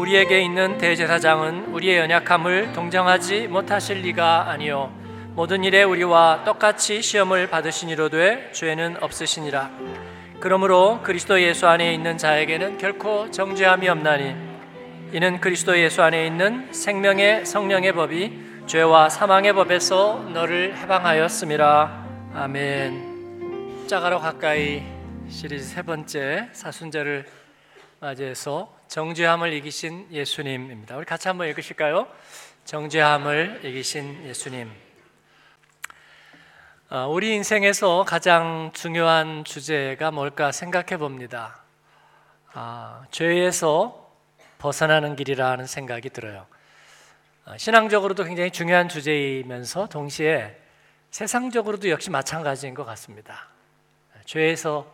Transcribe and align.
우리에게 0.00 0.40
있는 0.40 0.78
대제사장은 0.78 1.74
우리의 1.74 1.98
연약함을 1.98 2.72
동정하지 2.72 3.48
못하실 3.48 4.00
리가 4.00 4.48
아니요. 4.48 4.90
모든 5.34 5.62
일에 5.62 5.82
우리와 5.82 6.44
똑같이 6.46 7.02
시험을 7.02 7.50
받으시니로되 7.50 8.52
죄는 8.52 8.96
없으시니라. 9.02 9.70
그러므로 10.40 11.00
그리스도 11.02 11.38
예수 11.42 11.68
안에 11.68 11.92
있는 11.92 12.16
자에게는 12.16 12.78
결코 12.78 13.30
정죄함이 13.30 13.90
없나니 13.90 14.34
이는 15.12 15.38
그리스도 15.38 15.78
예수 15.78 16.02
안에 16.02 16.26
있는 16.26 16.72
생명의 16.72 17.44
성령의 17.44 17.92
법이 17.92 18.64
죄와 18.66 19.10
사망의 19.10 19.52
법에서 19.52 20.30
너를 20.32 20.78
해방하였음이라 20.78 22.06
아멘. 22.36 23.86
짜가로 23.86 24.18
가까이 24.18 24.82
시리즈 25.28 25.68
세 25.68 25.82
번째 25.82 26.48
사순절을 26.52 27.26
맞이해서 28.00 28.79
정죄함을 28.90 29.52
이기신 29.52 30.08
예수님입니다. 30.10 30.96
우리 30.96 31.04
같이 31.04 31.28
한번 31.28 31.46
읽으실까요? 31.46 32.08
정죄함을 32.64 33.60
이기신 33.62 34.24
예수님. 34.26 34.68
어, 36.88 37.06
우리 37.08 37.32
인생에서 37.36 38.04
가장 38.04 38.72
중요한 38.74 39.44
주제가 39.44 40.10
뭘까 40.10 40.50
생각해 40.50 40.96
봅니다. 40.96 41.62
아, 42.52 43.04
죄에서 43.12 44.12
벗어나는 44.58 45.14
길이라는 45.14 45.66
생각이 45.66 46.10
들어요. 46.10 46.48
어, 47.44 47.56
신앙적으로도 47.56 48.24
굉장히 48.24 48.50
중요한 48.50 48.88
주제이면서 48.88 49.86
동시에 49.86 50.60
세상적으로도 51.12 51.90
역시 51.90 52.10
마찬가지인 52.10 52.74
것 52.74 52.84
같습니다. 52.86 53.50
죄에서 54.24 54.92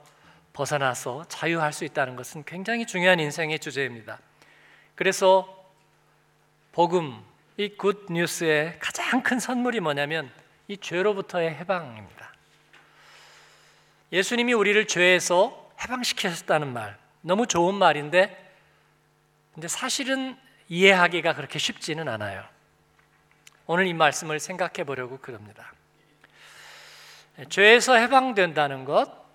벗어나서 0.57 1.27
자유할 1.29 1.75
수 1.75 1.85
있다는 1.85 2.17
것은 2.17 2.43
굉장히 2.45 2.87
중요한 2.87 3.21
인생의 3.21 3.59
주제입니다. 3.59 4.19
그래서 4.95 5.71
복음, 6.73 7.23
이 7.59 7.77
good 7.77 8.07
news의 8.11 8.79
가장 8.79 9.23
큰 9.23 9.39
선물이 9.39 9.81
뭐냐면 9.81 10.31
이 10.67 10.79
죄로부터의 10.79 11.55
해방입니다. 11.55 12.33
예수님이 14.13 14.55
우리를 14.55 14.87
죄에서 14.87 15.71
해방시키셨다는 15.83 16.73
말, 16.73 16.97
너무 17.21 17.47
좋은 17.47 17.75
말인데, 17.75 18.55
근데 19.53 19.69
사실은 19.69 20.39
이해하기가 20.69 21.35
그렇게 21.35 21.59
쉽지는 21.59 22.09
않아요. 22.09 22.43
오늘 23.67 23.87
이 23.87 23.93
말씀을 23.93 24.41
생각해 24.41 24.85
보려고 24.85 25.19
그럽니다. 25.19 25.73
죄에서 27.51 27.97
해방된다는 27.97 28.87
것, 28.87 29.26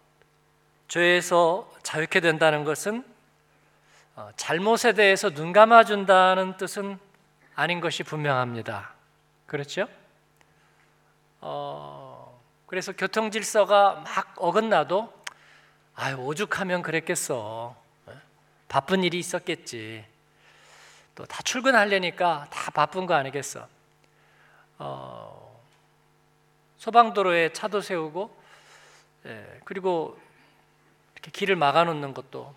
죄에서 0.92 1.72
자유케 1.84 2.20
된다는 2.20 2.66
것은 2.66 3.06
어, 4.18 4.30
잘못에 4.36 4.92
대해서 4.94 5.30
눈 5.30 5.54
감아준다는 5.54 6.58
뜻은 6.58 7.00
아닌 7.56 7.80
것이 7.80 8.04
분명합니다. 8.04 8.92
그렇죠? 9.46 9.88
어, 11.40 12.38
그래서 12.68 12.92
교통 12.92 13.32
질서가 13.32 14.04
막 14.04 14.34
어긋나도 14.36 15.14
아 15.96 16.12
오죽하면 16.12 16.82
그랬겠어. 16.82 17.74
어? 18.06 18.22
바쁜 18.68 19.06
일이 19.06 19.18
있었겠지. 19.18 20.04
또 21.16 21.26
다 21.26 21.42
출근하려니까 21.42 22.48
다 22.50 22.72
바쁜 22.72 23.06
거 23.06 23.14
아니겠어. 23.14 23.66
어, 24.78 25.62
소방도로에 26.80 27.54
차도 27.54 27.80
세우고, 27.80 28.36
예, 29.28 29.62
그리고 29.64 30.21
이렇게 31.22 31.32
길을 31.32 31.56
막아놓는 31.56 32.14
것도 32.16 32.56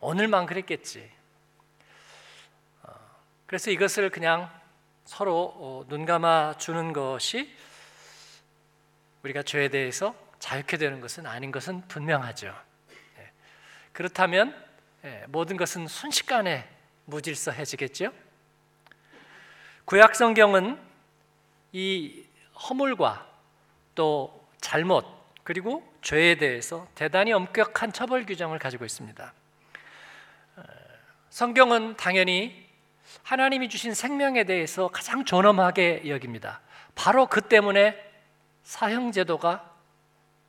오늘만 0.00 0.46
그랬겠지. 0.46 1.10
어, 2.82 2.92
그래서 3.46 3.72
이것을 3.72 4.10
그냥 4.10 4.48
서로 5.04 5.52
어, 5.56 5.84
눈 5.88 6.04
감아 6.04 6.58
주는 6.58 6.92
것이 6.92 7.52
우리가 9.24 9.42
죄에 9.42 9.68
대해서 9.68 10.14
자유케 10.38 10.76
되는 10.76 11.00
것은 11.00 11.26
아닌 11.26 11.50
것은 11.50 11.88
분명하죠. 11.88 12.54
예. 13.18 13.32
그렇다면 13.92 14.54
예, 15.04 15.24
모든 15.28 15.56
것은 15.56 15.88
순식간에 15.88 16.68
무질서해지겠죠. 17.06 18.12
구약 19.84 20.14
성경은 20.14 20.80
이 21.72 22.24
허물과 22.54 23.28
또 23.96 24.48
잘못 24.60 25.15
그리고 25.46 25.88
죄에 26.02 26.34
대해서 26.34 26.88
대단히 26.96 27.32
엄격한 27.32 27.92
처벌 27.92 28.26
규정을 28.26 28.58
가지고 28.58 28.84
있습니다. 28.84 29.32
어, 30.56 30.62
성경은 31.30 31.96
당연히 31.96 32.66
하나님이 33.22 33.68
주신 33.68 33.94
생명에 33.94 34.42
대해서 34.42 34.88
가장 34.88 35.24
존엄하게 35.24 36.02
여깁니다. 36.08 36.62
바로 36.96 37.28
그 37.28 37.42
때문에 37.42 37.96
사형제도가 38.64 39.70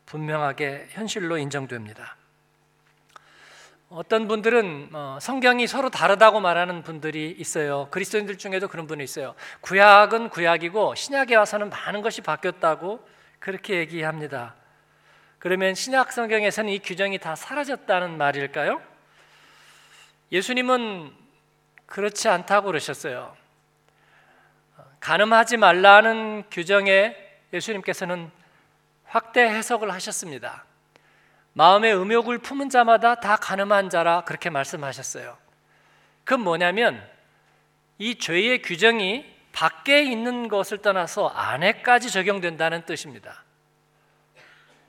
분명하게 0.08 0.88
현실로 0.90 1.38
인정됩니다. 1.38 2.16
어떤 3.90 4.28
분들은 4.28 4.90
어, 4.94 5.20
성경이 5.22 5.68
서로 5.68 5.92
다르다고 5.92 6.40
말하는 6.40 6.82
분들이 6.82 7.36
있어요. 7.38 7.88
그리스도인들 7.92 8.40
중에도 8.40 8.68
그런 8.68 8.88
분이 8.88 9.04
있어요. 9.04 9.36
구약은 9.62 10.30
구약이고 10.30 10.96
신약에 10.96 11.36
와서는 11.36 11.70
많은 11.70 12.02
것이 12.02 12.22
바뀌었다고 12.22 13.08
그렇게 13.38 13.76
얘기합니다. 13.76 14.56
그러면 15.40 15.76
신약 15.76 16.12
성경에서는 16.12 16.72
이 16.72 16.80
규정이 16.80 17.20
다 17.20 17.36
사라졌다는 17.36 18.18
말일까요? 18.18 18.82
예수님은 20.32 21.14
그렇지 21.86 22.28
않다고 22.28 22.68
그러셨어요. 22.68 23.36
가늠하지 25.00 25.58
말라는 25.58 26.44
규정에 26.52 27.16
예수님께서는 27.54 28.30
확대 29.06 29.42
해석을 29.42 29.92
하셨습니다. 29.94 30.66
마음의 31.54 31.96
음욕을 31.96 32.40
품은 32.40 32.70
자마다 32.70 33.16
다 33.16 33.36
가늠한 33.38 33.90
자라 33.90 34.22
그렇게 34.22 34.50
말씀하셨어요. 34.50 35.38
그건 36.24 36.44
뭐냐면 36.44 37.02
이 38.00 38.16
죄의 38.20 38.62
규정이 38.62 39.26
밖에 39.54 40.04
있는 40.04 40.50
것을 40.50 40.80
떠나서 40.80 41.30
안에까지 41.30 42.12
적용된다는 42.12 42.86
뜻입니다. 42.86 43.44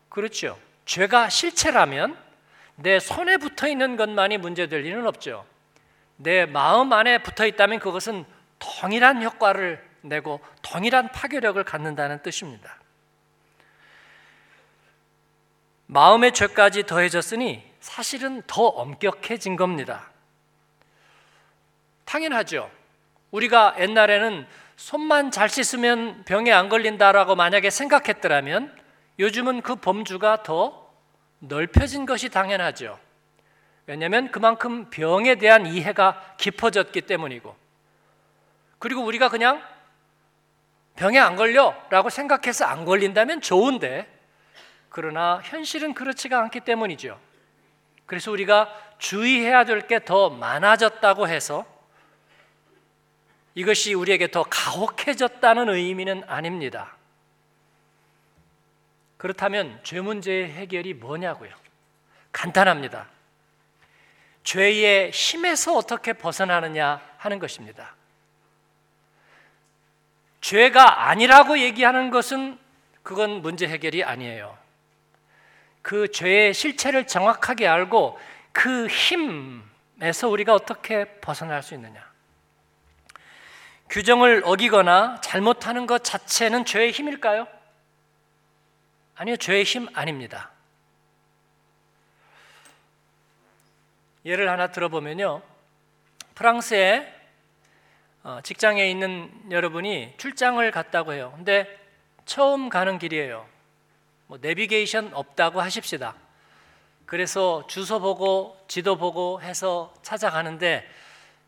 그렇죠. 0.09 0.59
죄가 0.85 1.29
실체라면 1.29 2.17
내 2.77 3.01
손에 3.01 3.37
붙어 3.37 3.69
있는 3.69 3.97
것만이 3.97 4.39
문제될 4.39 4.83
리는 4.83 5.07
없죠. 5.07 5.45
내 6.17 6.47
마음 6.47 6.93
안에 6.93 7.23
붙어 7.23 7.47
있다면 7.47 7.79
그것은 7.79 8.25
동일한 8.59 9.23
효과를 9.23 9.87
내고 10.01 10.41
동일한 10.63 11.11
파괴력을 11.13 11.63
갖는다는 11.65 12.23
뜻입니다. 12.23 12.79
마음의 15.87 16.33
죄까지 16.33 16.85
더해졌으니 16.85 17.65
사실은 17.81 18.43
더 18.47 18.63
엄격해진 18.67 19.57
겁니다. 19.57 20.11
당연하죠. 22.05 22.71
우리가 23.31 23.77
옛날에는 23.79 24.47
손만 24.77 25.31
잘 25.31 25.49
씻으면 25.49 26.25
병에 26.25 26.53
안 26.53 26.69
걸린다라고 26.69 27.37
만약에 27.37 27.71
생각했더라면 27.71 28.75
요즘은 29.19 29.63
그 29.63 29.77
범주가 29.77 30.43
더 30.43 30.89
넓혀진 31.41 32.07
것이 32.07 32.29
당연하죠. 32.29 32.99
왜냐하면 33.87 34.31
그만큼 34.31 34.91
병에 34.91 35.37
대한 35.37 35.67
이해가 35.67 36.35
깊어졌기 36.37 37.03
때문이고, 37.03 37.57
그리고 38.79 39.03
우리가 39.03 39.29
그냥 39.29 39.63
병에 40.97 41.19
안 41.19 41.37
걸려라고 41.37 42.11
생각해서 42.11 42.65
안 42.65 42.85
걸린다면 42.85 43.41
좋은데, 43.41 44.07
그러나 44.91 45.41
현실은 45.45 45.95
그렇지가 45.95 46.39
않기 46.41 46.61
때문이죠. 46.61 47.19
그래서 48.07 48.31
우리가 48.31 48.75
주의해야 48.99 49.65
될 49.65 49.87
게 49.87 50.01
더 50.01 50.31
많아졌다고 50.31 51.29
해서 51.29 51.65
이것이 53.55 53.95
우리에게 53.95 54.31
더 54.31 54.45
가혹해졌다는 54.45 55.69
의미는 55.69 56.25
아닙니다. 56.27 56.98
그렇다면 59.19 59.81
죄 59.83 60.01
문제의 60.01 60.51
해결이 60.51 60.95
뭐냐고요? 60.95 61.51
간단합니다. 62.33 63.09
죄의 64.45 65.11
힘에서 65.11 65.77
어떻게 65.77 66.15
벗어나느냐 66.15 67.03
하는 67.19 67.39
것입니다. 67.39 67.95
죄가 70.41 71.09
아니라고 71.09 71.59
얘기하는 71.59 72.11
것은 72.11 72.59
그건 73.03 73.43
문제 73.43 73.67
해결이 73.67 74.05
아니에요. 74.05 74.57
그 75.83 76.11
죄의 76.11 76.55
실체를 76.55 77.07
정확하게 77.07 77.67
알고 77.67 78.19
그 78.53 78.87
힘에서 78.87 80.29
우리가 80.29 80.55
어떻게 80.55 81.05
벗어날 81.21 81.63
수 81.63 81.75
있느냐. 81.75 82.07
규정을 83.91 84.43
어기거나 84.45 85.21
잘못하는 85.23 85.87
것 85.87 86.05
자체는 86.05 86.65
죄의 86.65 86.93
힘일까요? 86.93 87.49
아니요, 89.19 89.37
죄의 89.37 89.65
힘 89.65 89.89
아닙니다. 89.95 90.53
예를 94.25 94.49
하나 94.49 94.69
들어보면요. 94.69 95.43
프랑스에 96.37 97.15
어, 98.23 98.41
직장에 98.45 98.89
있는 98.89 99.33
여러분이 99.51 100.15
출장을 100.19 100.71
갔다고 100.71 101.15
해요. 101.15 101.33
근데 101.35 101.85
처음 102.27 102.69
가는 102.69 102.99
길이에요. 102.99 103.45
뭐 104.29 104.39
내비게이션 104.41 105.13
없다고 105.13 105.61
하십시다. 105.63 106.15
그래서 107.05 107.67
주소 107.67 107.99
보고 107.99 108.57
지도 108.69 108.97
보고 108.97 109.43
해서 109.43 109.93
찾아가는데 110.03 110.89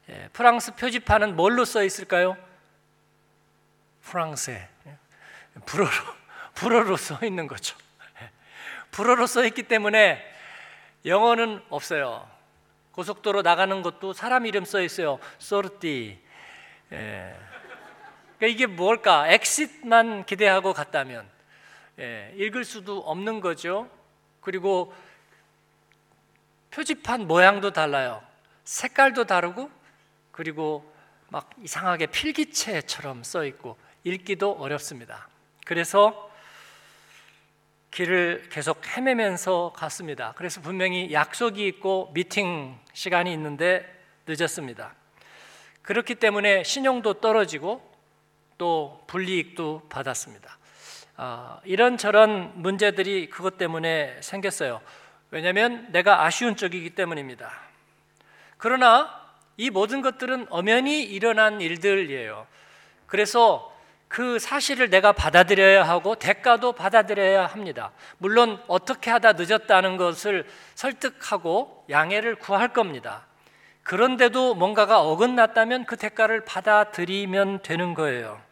예, 0.08 0.28
프랑스 0.32 0.74
표지판은 0.74 1.36
뭘로 1.36 1.64
써 1.64 1.84
있을까요? 1.84 2.36
프랑스에 4.02 4.68
불어로 5.66 6.19
불어로 6.60 6.98
써 6.98 7.18
있는 7.24 7.46
거죠. 7.46 7.74
예, 8.20 8.30
불어로 8.90 9.26
써 9.26 9.44
있기 9.46 9.62
때문에 9.62 10.22
영어는 11.06 11.62
없어요. 11.70 12.28
고속도로 12.92 13.40
나가는 13.40 13.80
것도 13.80 14.12
사람 14.12 14.44
이름 14.44 14.66
써 14.66 14.82
있어요. 14.82 15.18
소르띠. 15.38 16.18
예. 16.92 17.36
그러니까 18.36 18.46
이게 18.46 18.66
뭘까? 18.66 19.26
엑싯만 19.28 20.26
기대하고 20.26 20.74
갔다면 20.74 21.26
예, 21.98 22.34
읽을 22.36 22.64
수도 22.64 22.98
없는 22.98 23.40
거죠. 23.40 23.88
그리고 24.42 24.94
표지판 26.72 27.26
모양도 27.26 27.70
달라요. 27.70 28.22
색깔도 28.64 29.24
다르고 29.24 29.70
그리고 30.30 30.94
막 31.28 31.48
이상하게 31.62 32.06
필기체처럼 32.06 33.22
써 33.22 33.46
있고 33.46 33.78
읽기도 34.04 34.52
어렵습니다. 34.52 35.28
그래서 35.64 36.29
길을 37.90 38.48
계속 38.50 38.86
헤매면서 38.86 39.72
갔습니다. 39.74 40.32
그래서 40.36 40.60
분명히 40.60 41.12
약속이 41.12 41.66
있고 41.66 42.10
미팅 42.14 42.78
시간이 42.92 43.32
있는데 43.32 43.84
늦었습니다. 44.26 44.94
그렇기 45.82 46.14
때문에 46.16 46.62
신용도 46.62 47.14
떨어지고 47.14 47.82
또 48.58 49.02
불이익도 49.06 49.88
받았습니다. 49.88 50.58
아, 51.16 51.60
이런저런 51.64 52.52
문제들이 52.54 53.28
그것 53.28 53.58
때문에 53.58 54.20
생겼어요. 54.22 54.80
왜냐하면 55.30 55.90
내가 55.90 56.24
아쉬운 56.24 56.56
쪽이기 56.56 56.90
때문입니다. 56.90 57.50
그러나 58.56 59.20
이 59.56 59.70
모든 59.70 60.00
것들은 60.00 60.46
엄연히 60.50 61.02
일어난 61.02 61.60
일들이에요. 61.60 62.46
그래서 63.06 63.69
그 64.10 64.40
사실을 64.40 64.90
내가 64.90 65.12
받아들여야 65.12 65.84
하고 65.84 66.16
대가도 66.16 66.72
받아들여야 66.72 67.46
합니다. 67.46 67.92
물론 68.18 68.60
어떻게 68.66 69.08
하다 69.08 69.34
늦었다는 69.34 69.96
것을 69.98 70.48
설득하고 70.74 71.84
양해를 71.88 72.34
구할 72.34 72.72
겁니다. 72.72 73.24
그런데도 73.84 74.56
뭔가가 74.56 75.00
어긋났다면 75.00 75.84
그 75.84 75.96
대가를 75.96 76.44
받아들이면 76.44 77.62
되는 77.62 77.94
거예요. 77.94 78.42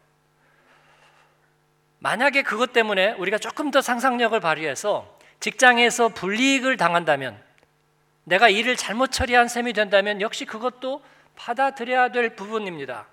만약에 1.97 2.43
그것 2.43 2.71
때문에 2.71 3.11
우리가 3.17 3.37
조금 3.37 3.69
더 3.69 3.81
상상력을 3.81 4.39
발휘해서 4.39 5.19
직장에서 5.41 6.07
불이익을 6.07 6.77
당한다면 6.77 7.37
내가 8.23 8.47
일을 8.47 8.77
잘못 8.77 9.11
처리한 9.11 9.49
셈이 9.49 9.73
된다면 9.73 10.21
역시 10.21 10.45
그것도 10.45 11.03
받아들여야 11.35 12.13
될 12.13 12.37
부분입니다. 12.37 13.07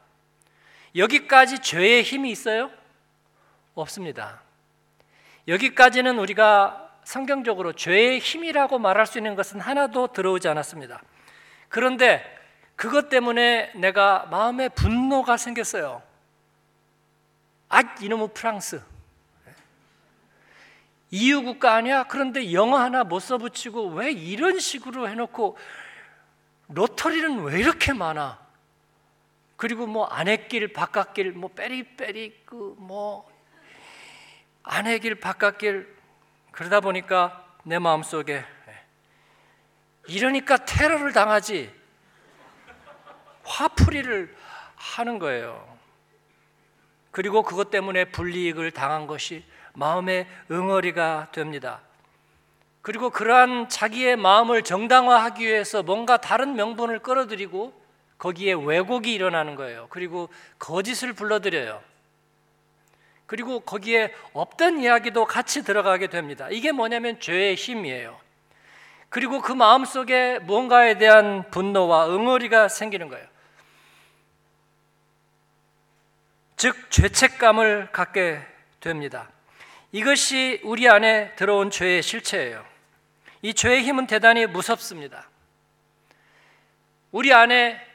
여기까지 0.97 1.61
죄의 1.61 2.03
힘이 2.03 2.31
있어요? 2.31 2.71
없습니다. 3.75 4.41
여기까지는 5.47 6.19
우리가 6.19 6.91
성경적으로 7.05 7.73
죄의 7.73 8.19
힘이라고 8.19 8.79
말할 8.79 9.07
수 9.07 9.19
있는 9.19 9.35
것은 9.37 9.61
하나도 9.61 10.09
들어오지 10.09 10.49
않았습니다. 10.49 11.03
그런데 11.69 12.25
그것 12.75 13.09
때문에 13.09 13.73
내가 13.77 14.27
마음에 14.31 14.69
분노가 14.69 15.37
생겼어요. 15.37 16.03
아, 17.69 17.81
이놈의 18.01 18.31
프랑스. 18.35 18.83
EU 21.11 21.43
국가 21.43 21.75
아니야? 21.75 22.05
그런데 22.05 22.53
영어 22.53 22.79
하나 22.79 23.05
못 23.05 23.21
써붙이고 23.21 23.91
왜 23.91 24.11
이런 24.11 24.59
식으로 24.59 25.09
해놓고 25.09 25.57
로터리는 26.69 27.45
왜 27.45 27.61
이렇게 27.61 27.93
많아? 27.93 28.46
그리고 29.57 29.87
뭐 29.87 30.05
아내길 30.07 30.73
바깥길 30.73 31.33
뭐 31.33 31.51
빼리빼리 31.51 32.45
그뭐 32.45 33.31
아내길 34.63 35.17
바깥길 35.17 35.97
그러다 36.53 36.81
보니까 36.81 37.45
내 37.65 37.79
마음속에 37.79 38.45
이러니까 40.09 40.57
테러를 40.59 41.13
당하지 41.13 41.73
화풀이를 43.45 44.35
하는 44.77 45.19
거예요. 45.19 45.77
그리고 47.11 47.43
그것 47.43 47.71
때문에 47.71 48.07
불이익을 48.07 48.73
당한 48.73 49.07
것이 49.07 49.45
마음의 49.75 50.27
응어리가 50.51 51.29
됩니다. 51.33 51.81
그리고 52.83 53.11
그러한 53.11 53.69
자기의 53.69 54.17
마음을 54.17 54.63
정당화하기 54.63 55.45
위해서 55.45 55.83
뭔가 55.83 56.19
다른 56.19 56.55
명분을 56.55 57.01
끌어들이고 57.01 57.86
거기에 58.19 58.55
왜곡이 58.55 59.13
일어나는 59.13 59.55
거예요. 59.55 59.87
그리고 59.91 60.29
거짓을 60.59 61.13
불러들여요. 61.13 61.83
그리고 63.27 63.61
거기에 63.61 64.13
없던 64.33 64.81
이야기도 64.81 65.27
같이 65.27 65.65
들어가게 65.65 66.07
됩니다. 66.07 66.49
이게 66.51 66.73
뭐냐면 66.73 67.19
죄의 67.21 67.57
힘이에요. 67.57 68.19
그리고 69.09 69.41
그 69.41 69.53
마음 69.53 69.85
속에 69.85 70.39
무언가에 70.41 70.99
대한 70.99 71.49
분노와 71.51 72.09
응어리가 72.09 72.69
생기는 72.69 73.09
거예요. 73.09 73.27
즉, 76.57 76.91
죄책감을 76.91 77.91
갖게 77.93 78.41
됩니다. 78.81 79.29
이것이 79.93 80.61
우리 80.65 80.89
안에 80.89 81.35
들어온 81.37 81.71
죄의 81.71 82.03
실체예요. 82.03 82.65
이 83.43 83.53
죄의 83.53 83.83
힘은 83.83 84.07
대단히 84.07 84.47
무섭습니다. 84.47 85.29
우리 87.13 87.33
안에 87.33 87.86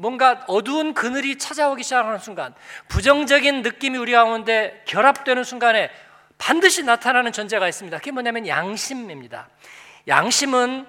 뭔가 0.00 0.42
어두운 0.46 0.94
그늘이 0.94 1.36
찾아오기 1.36 1.82
시작하는 1.82 2.18
순간, 2.18 2.54
부정적인 2.88 3.60
느낌이 3.60 3.98
우리 3.98 4.12
가운데 4.12 4.82
결합되는 4.86 5.44
순간에 5.44 5.90
반드시 6.38 6.84
나타나는 6.84 7.32
존재가 7.32 7.68
있습니다. 7.68 7.98
그게 7.98 8.10
뭐냐면 8.10 8.46
양심입니다. 8.46 9.50
양심은 10.08 10.86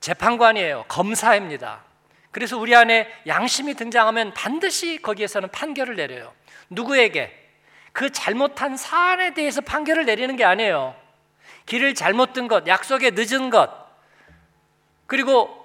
재판관이에요. 0.00 0.86
검사입니다. 0.88 1.84
그래서 2.30 2.56
우리 2.56 2.74
안에 2.74 3.12
양심이 3.26 3.74
등장하면 3.74 4.32
반드시 4.32 5.02
거기에서는 5.02 5.50
판결을 5.50 5.96
내려요. 5.96 6.32
누구에게? 6.70 7.36
그 7.92 8.10
잘못한 8.10 8.78
사안에 8.78 9.34
대해서 9.34 9.60
판결을 9.60 10.06
내리는 10.06 10.34
게 10.36 10.44
아니에요. 10.46 10.96
길을 11.66 11.94
잘못 11.94 12.32
든 12.32 12.48
것, 12.48 12.66
약속에 12.66 13.10
늦은 13.10 13.50
것, 13.50 13.70
그리고 15.06 15.59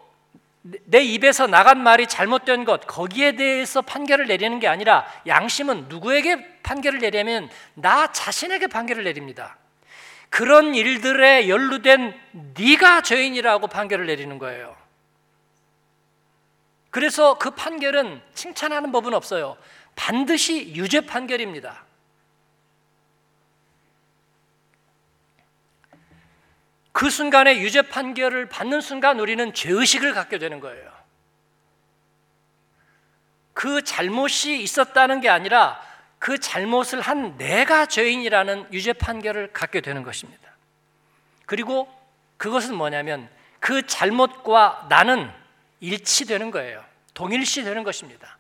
내 0.86 1.02
입에서 1.02 1.46
나간 1.46 1.84
말이 1.84 2.08
잘못된 2.08 2.66
것, 2.66 2.88
거기에 2.88 3.34
대해서 3.36 3.84
판결을 3.84 4.26
내리는 4.26 4.60
게 4.60 4.68
아니라 4.68 5.06
양심은 5.28 5.86
누구에게 5.90 6.62
판결을 6.64 7.00
내려면 7.00 7.50
나 7.76 8.12
자신에게 8.12 8.68
판결을 8.68 9.04
내립니다. 9.04 9.58
그런 10.30 10.74
일들에 10.74 11.48
연루된 11.48 12.20
네가 12.58 13.02
죄인이라고 13.04 13.68
판결을 13.68 14.08
내리는 14.08 14.40
거예요. 14.40 14.76
그래서 16.90 17.38
그 17.38 17.52
판결은 17.52 18.22
칭찬하는 18.34 18.92
법은 18.92 19.14
없어요. 19.14 19.58
반드시 19.96 20.74
유죄 20.76 21.02
판결입니다. 21.02 21.85
그 26.96 27.10
순간에 27.10 27.60
유죄 27.60 27.82
판결을 27.82 28.48
받는 28.48 28.80
순간 28.80 29.20
우리는 29.20 29.54
죄의식을 29.54 30.14
갖게 30.14 30.38
되는 30.38 30.62
거예요. 30.62 30.90
그 33.54 33.84
잘못이 33.84 34.62
있었다는 34.62 35.20
게 35.20 35.28
아니라 35.28 35.78
그 36.20 36.40
잘못을 36.40 37.02
한 37.02 37.36
내가 37.36 37.86
죄인이라는 37.86 38.72
유죄 38.72 38.94
판결을 38.94 39.52
갖게 39.52 39.82
되는 39.82 40.04
것입니다. 40.04 40.50
그리고 41.46 41.94
그것은 42.38 42.76
뭐냐면 42.76 43.28
그 43.60 43.86
잘못과 43.86 44.86
나는 44.88 45.30
일치되는 45.82 46.50
거예요. 46.50 46.82
동일시 47.14 47.66
되는 47.66 47.84
것입니다. 47.84 48.38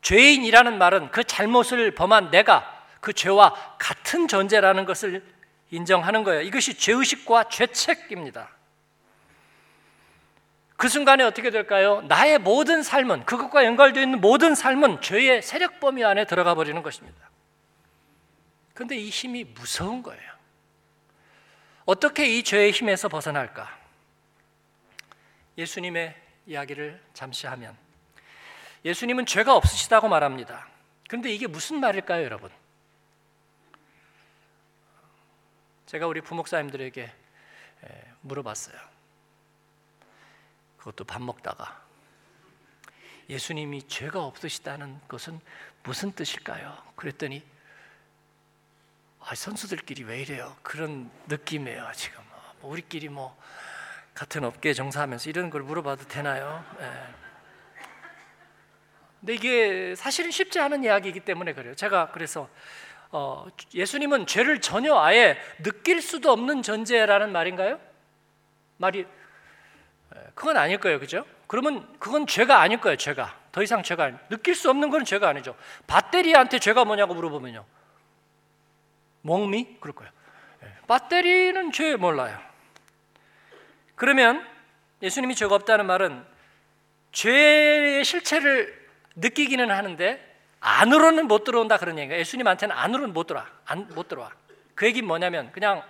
죄인이라는 0.00 0.78
말은 0.78 1.10
그 1.10 1.22
잘못을 1.22 1.94
범한 1.94 2.30
내가 2.30 2.82
그 3.02 3.12
죄와 3.12 3.76
같은 3.78 4.26
존재라는 4.26 4.86
것을 4.86 5.22
인정하는 5.70 6.24
거예요. 6.24 6.42
이것이 6.42 6.74
죄의식과 6.74 7.48
죄책입니다. 7.48 8.50
그 10.76 10.88
순간에 10.88 11.22
어떻게 11.24 11.50
될까요? 11.50 12.00
나의 12.08 12.38
모든 12.38 12.82
삶은 12.82 13.26
그것과 13.26 13.64
연결되어 13.64 14.02
있는 14.02 14.20
모든 14.20 14.54
삶은 14.54 15.02
죄의 15.02 15.42
세력 15.42 15.78
범위 15.78 16.04
안에 16.04 16.24
들어가 16.24 16.54
버리는 16.54 16.82
것입니다. 16.82 17.28
근데 18.72 18.96
이 18.96 19.10
힘이 19.10 19.44
무서운 19.44 20.02
거예요. 20.02 20.30
어떻게 21.84 22.26
이 22.26 22.42
죄의 22.42 22.70
힘에서 22.70 23.08
벗어날까? 23.08 23.78
예수님의 25.58 26.14
이야기를 26.46 27.00
잠시 27.12 27.46
하면 27.46 27.76
예수님은 28.84 29.26
죄가 29.26 29.54
없으시다고 29.54 30.08
말합니다. 30.08 30.66
그런데 31.08 31.30
이게 31.30 31.46
무슨 31.46 31.80
말일까요, 31.80 32.24
여러분? 32.24 32.50
제가 35.90 36.06
우리 36.06 36.20
부목사님들에게 36.20 37.12
물어봤어요. 38.20 38.78
그것도 40.78 41.02
밥 41.02 41.20
먹다가 41.20 41.82
예수님이 43.28 43.88
죄가 43.88 44.24
없으시다는 44.24 45.00
것은 45.08 45.40
무슨 45.82 46.12
뜻일까요? 46.12 46.80
그랬더니 46.94 47.44
아, 49.18 49.34
선수들끼리 49.34 50.04
왜 50.04 50.20
이래요? 50.20 50.56
그런 50.62 51.10
느낌이에요 51.26 51.90
지금. 51.96 52.22
뭐 52.60 52.70
우리끼리 52.70 53.08
뭐 53.08 53.36
같은 54.14 54.44
업계 54.44 54.72
종사하면서 54.72 55.28
이런 55.28 55.50
걸 55.50 55.62
물어봐도 55.62 56.06
되나요? 56.06 56.64
네. 56.78 57.14
근데 59.18 59.34
이게 59.34 59.96
사실은 59.96 60.30
쉽지 60.30 60.60
않은 60.60 60.84
이야기이기 60.84 61.18
때문에 61.18 61.52
그래요. 61.52 61.74
제가 61.74 62.12
그래서 62.12 62.48
어, 63.12 63.46
예수님은 63.74 64.26
죄를 64.26 64.60
전혀 64.60 64.96
아예 64.96 65.36
느낄 65.62 66.00
수도 66.00 66.30
없는 66.30 66.62
존재라는 66.62 67.32
말인가요? 67.32 67.80
말이 68.76 69.06
그건 70.34 70.56
아닐 70.56 70.78
거예요, 70.78 71.00
그죠? 71.00 71.24
그러면 71.46 71.86
그건 71.98 72.26
죄가 72.26 72.60
아닐 72.60 72.80
거예요, 72.80 72.96
죄가. 72.96 73.38
더 73.52 73.62
이상 73.62 73.82
죄가 73.82 74.04
아니, 74.04 74.16
느낄 74.28 74.54
수 74.54 74.70
없는 74.70 74.90
건 74.90 75.04
죄가 75.04 75.28
아니죠. 75.28 75.56
배터리한테 75.86 76.60
죄가 76.60 76.84
뭐냐고 76.84 77.14
물어보면요, 77.14 77.64
멍미 79.22 79.78
그럴 79.80 79.94
거예요. 79.94 80.12
배터리는 80.86 81.72
죄 81.72 81.96
몰라요. 81.96 82.38
그러면 83.96 84.46
예수님이 85.02 85.34
죄가 85.34 85.54
없다는 85.56 85.86
말은 85.86 86.24
죄의 87.12 88.04
실체를 88.04 88.88
느끼기는 89.16 89.70
하는데 89.70 90.29
안으로는 90.60 91.26
못 91.26 91.44
들어온다 91.44 91.78
그런 91.78 91.98
얘기가 91.98 92.18
예수님한테는 92.18 92.76
안으로는 92.76 93.12
못 93.12 93.26
들어와. 93.26 93.46
안, 93.64 93.88
못 93.94 94.08
들어와. 94.08 94.30
그 94.74 94.86
얘기는 94.86 95.06
뭐냐면 95.06 95.50
그냥 95.52 95.82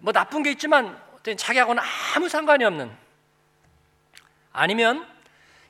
뭐 0.00 0.12
나쁜 0.12 0.42
게 0.42 0.50
있지만 0.52 1.00
자기하고는 1.36 1.82
아무 2.14 2.28
상관이 2.28 2.64
없는 2.64 2.90
아니면 4.52 5.06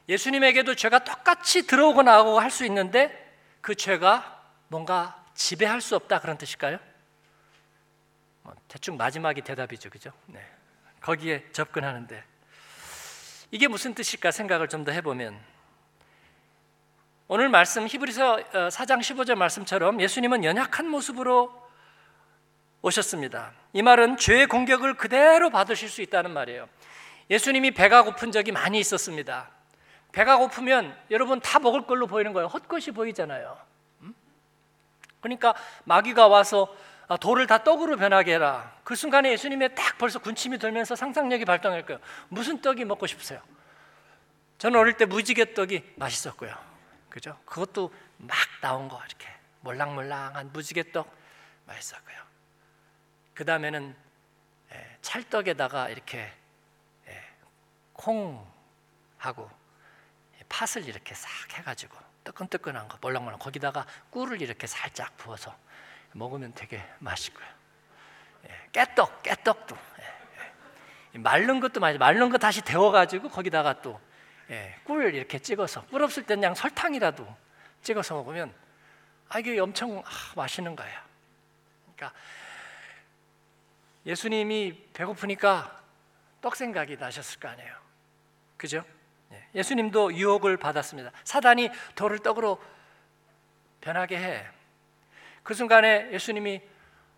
예수님에게도 0.09 0.75
죄가 0.75 1.01
똑같이 1.01 1.67
들어오고 1.67 2.03
나오고 2.03 2.41
할 2.41 2.51
수 2.51 2.65
있는데 2.67 3.37
그 3.61 3.75
죄가 3.75 4.43
뭔가 4.69 5.23
지배할 5.35 5.81
수 5.81 5.97
없다 5.97 6.21
그런 6.21 6.39
뜻일까요? 6.39 6.79
뭐 8.43 8.55
대충 8.69 8.97
마지막이 8.97 9.43
대답이죠, 9.43 9.91
그죠? 9.91 10.11
네. 10.27 10.41
거기에 11.01 11.51
접근하는데 11.53 12.25
이게 13.51 13.69
무슨 13.69 13.95
뜻일까 13.95 14.31
생각을 14.31 14.69
좀 14.69 14.85
더 14.85 14.93
해보면 14.93 15.39
오늘 17.31 17.51
말씀 17.51 17.87
히브리서 17.87 18.37
4장 18.71 18.97
어, 18.97 19.01
15절 19.01 19.35
말씀처럼 19.35 20.01
예수님은 20.01 20.45
연약한 20.45 20.89
모습으로 20.89 21.53
오셨습니다. 22.81 23.53
이 23.75 23.83
말은 23.83 24.17
죄의 24.17 24.47
공격을 24.47 24.95
그대로 24.95 25.51
받으실 25.51 25.91
수 25.91 26.01
있다는 26.01 26.31
말이에요. 26.31 26.71
예수님이 27.29 27.73
배가 27.73 28.03
고픈 28.03 28.33
적이 28.33 28.53
많이 28.53 28.81
있었습니다. 28.81 29.51
배가 30.11 30.39
고프면 30.39 30.97
여러분 31.11 31.39
다 31.41 31.59
먹을 31.59 31.87
걸로 31.87 32.07
보이는 32.07 32.33
거예요. 32.33 32.47
헛것이 32.47 32.93
보이잖아요. 32.93 33.59
음? 34.01 34.15
그러니까 35.21 35.55
마귀가 35.85 36.29
와서 36.29 36.75
아, 37.09 37.19
돌을 37.19 37.47
다 37.47 37.63
떡으로 37.63 37.99
변하게 37.99 38.35
해라. 38.35 38.73
그 38.85 38.95
순간에 38.95 39.33
예수님의 39.33 39.75
딱 39.75 39.99
벌써 39.99 40.19
군침이 40.19 40.57
돌면서 40.57 40.97
상상력이 40.97 41.45
발동할 41.45 41.85
거예요. 41.85 42.01
무슨 42.31 42.63
떡이 42.63 42.87
먹고 42.87 43.07
싶으세요? 43.07 43.43
저는 44.57 44.81
어릴 44.81 44.95
때 44.95 45.05
무지개 45.05 45.53
떡이 45.53 45.93
맛있었고요. 45.97 46.68
그죠? 47.09 47.39
그것도 47.45 47.93
막 48.19 48.37
나온 48.61 48.89
거 48.89 49.03
이렇게 49.07 49.29
몰랑몰랑한 49.61 50.53
무지개떡 50.53 51.11
맛있었고요. 51.67 52.17
그 53.35 53.45
다음에는 53.45 53.97
예, 54.73 54.99
찰떡에다가 55.03 55.89
이렇게 55.89 56.33
예, 57.07 57.25
콩하고 57.93 59.51
팥을 60.49 60.87
이렇게 60.89 61.15
싹 61.15 61.31
해가지고 61.59 61.97
뜨끈뜨끈한 62.25 62.89
거 62.89 62.99
몰랑몰랑 63.01 63.39
거기다가 63.39 63.87
꿀을 64.11 64.43
이렇게 64.43 64.67
살짝 64.67 65.17
부어서 65.17 65.57
먹으면 66.13 66.55
되게 66.55 66.83
맛있고요. 66.99 67.47
예, 68.49 68.69
깨떡, 68.73 69.23
깨떡도 69.23 69.77
마른 71.15 71.61
것도 71.61 71.81
맛이 71.81 71.99
마른 71.99 72.29
거 72.31 72.39
다시 72.39 72.63
데워가지고 72.63 73.31
거기다가 73.31 73.81
또 73.81 74.01
예, 74.51 74.75
꿀 74.85 75.15
이렇게 75.15 75.39
찍어서 75.39 75.85
꿀 75.87 76.03
없을 76.03 76.23
땐 76.25 76.39
그냥 76.39 76.55
설탕이라도 76.55 77.27
찍어서 77.83 78.15
먹으면 78.15 78.53
아 79.29 79.39
이게 79.39 79.59
엄청 79.59 79.99
아, 79.99 80.11
맛있는 80.37 80.75
거예요. 80.75 80.99
그러니까 81.95 82.19
예수님이 84.07 84.89
배고프니까 84.95 85.83
떡 86.41 86.57
생각이 86.57 86.97
나셨을 86.97 87.41
거 87.41 87.49
아니에요. 87.49 87.75
그죠? 88.57 88.85
예, 89.33 89.47
예수님도 89.55 90.15
유혹을 90.15 90.57
받았습니다. 90.57 91.13
사단이 91.25 91.71
돌을 91.95 92.21
떡으로 92.21 92.63
변하게 93.81 94.19
해. 94.19 94.47
그 95.43 95.55
순간에 95.55 96.11
예수님이 96.13 96.63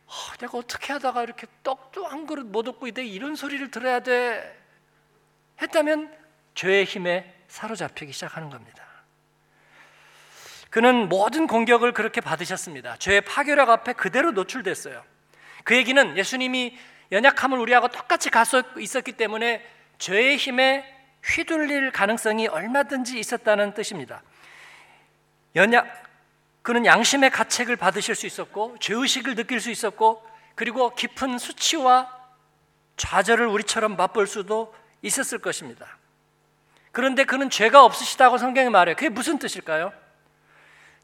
어, 0.07 0.13
내가 0.39 0.59
어떻게 0.59 0.93
하다가 0.93 1.23
이렇게 1.23 1.47
떡도 1.63 2.07
한 2.07 2.27
그릇 2.27 2.45
못 2.45 2.67
얻고 2.67 2.91
내 2.91 3.05
이런 3.05 3.37
소리를 3.37 3.71
들어야 3.71 4.01
돼 4.01 4.59
했다면 5.63 6.20
죄의 6.61 6.85
힘에 6.85 7.35
사로잡히기 7.49 8.12
시작하는 8.12 8.50
겁니다. 8.50 8.85
그는 10.69 11.09
모든 11.09 11.47
공격을 11.47 11.93
그렇게 11.93 12.21
받으셨습니다. 12.21 12.99
죄의 12.99 13.23
파괴력 13.23 13.71
앞에 13.71 13.95
그대로 13.95 14.33
노출됐어요. 14.33 15.02
그 15.64 15.75
얘기는 15.75 16.19
예수님이 16.19 16.79
연약함을 17.12 17.59
우리하고 17.59 17.88
똑같이 17.88 18.29
가서 18.29 18.62
있었기 18.79 19.12
때문에 19.12 19.67
죄의 19.97 20.37
힘에 20.37 20.85
휘둘릴 21.25 21.93
가능성이 21.93 22.47
얼마든지 22.47 23.19
있었다는 23.19 23.73
뜻입니다. 23.73 24.23
연약 25.57 25.87
그는 26.61 26.85
양심의 26.85 27.31
가책을 27.31 27.76
받으실 27.76 28.14
수 28.14 28.26
있었고 28.26 28.76
죄의식을 28.81 29.35
느낄 29.35 29.62
수 29.62 29.71
있었고 29.71 30.23
그리고 30.57 30.95
깊은 30.95 31.38
수치와 31.38 32.14
좌절을 32.99 33.47
우리처럼 33.47 33.97
맛볼 33.97 34.26
수도 34.26 34.75
있었을 35.00 35.38
것입니다. 35.38 36.00
그런데 36.93 37.25
그는 37.25 37.51
죄가 37.51 37.85
없으시다고 37.85 38.39
성경이 38.39 38.69
말해요. 38.69 38.97
그게 38.97 39.09
무슨 39.09 39.39
뜻일까요? 39.39 39.93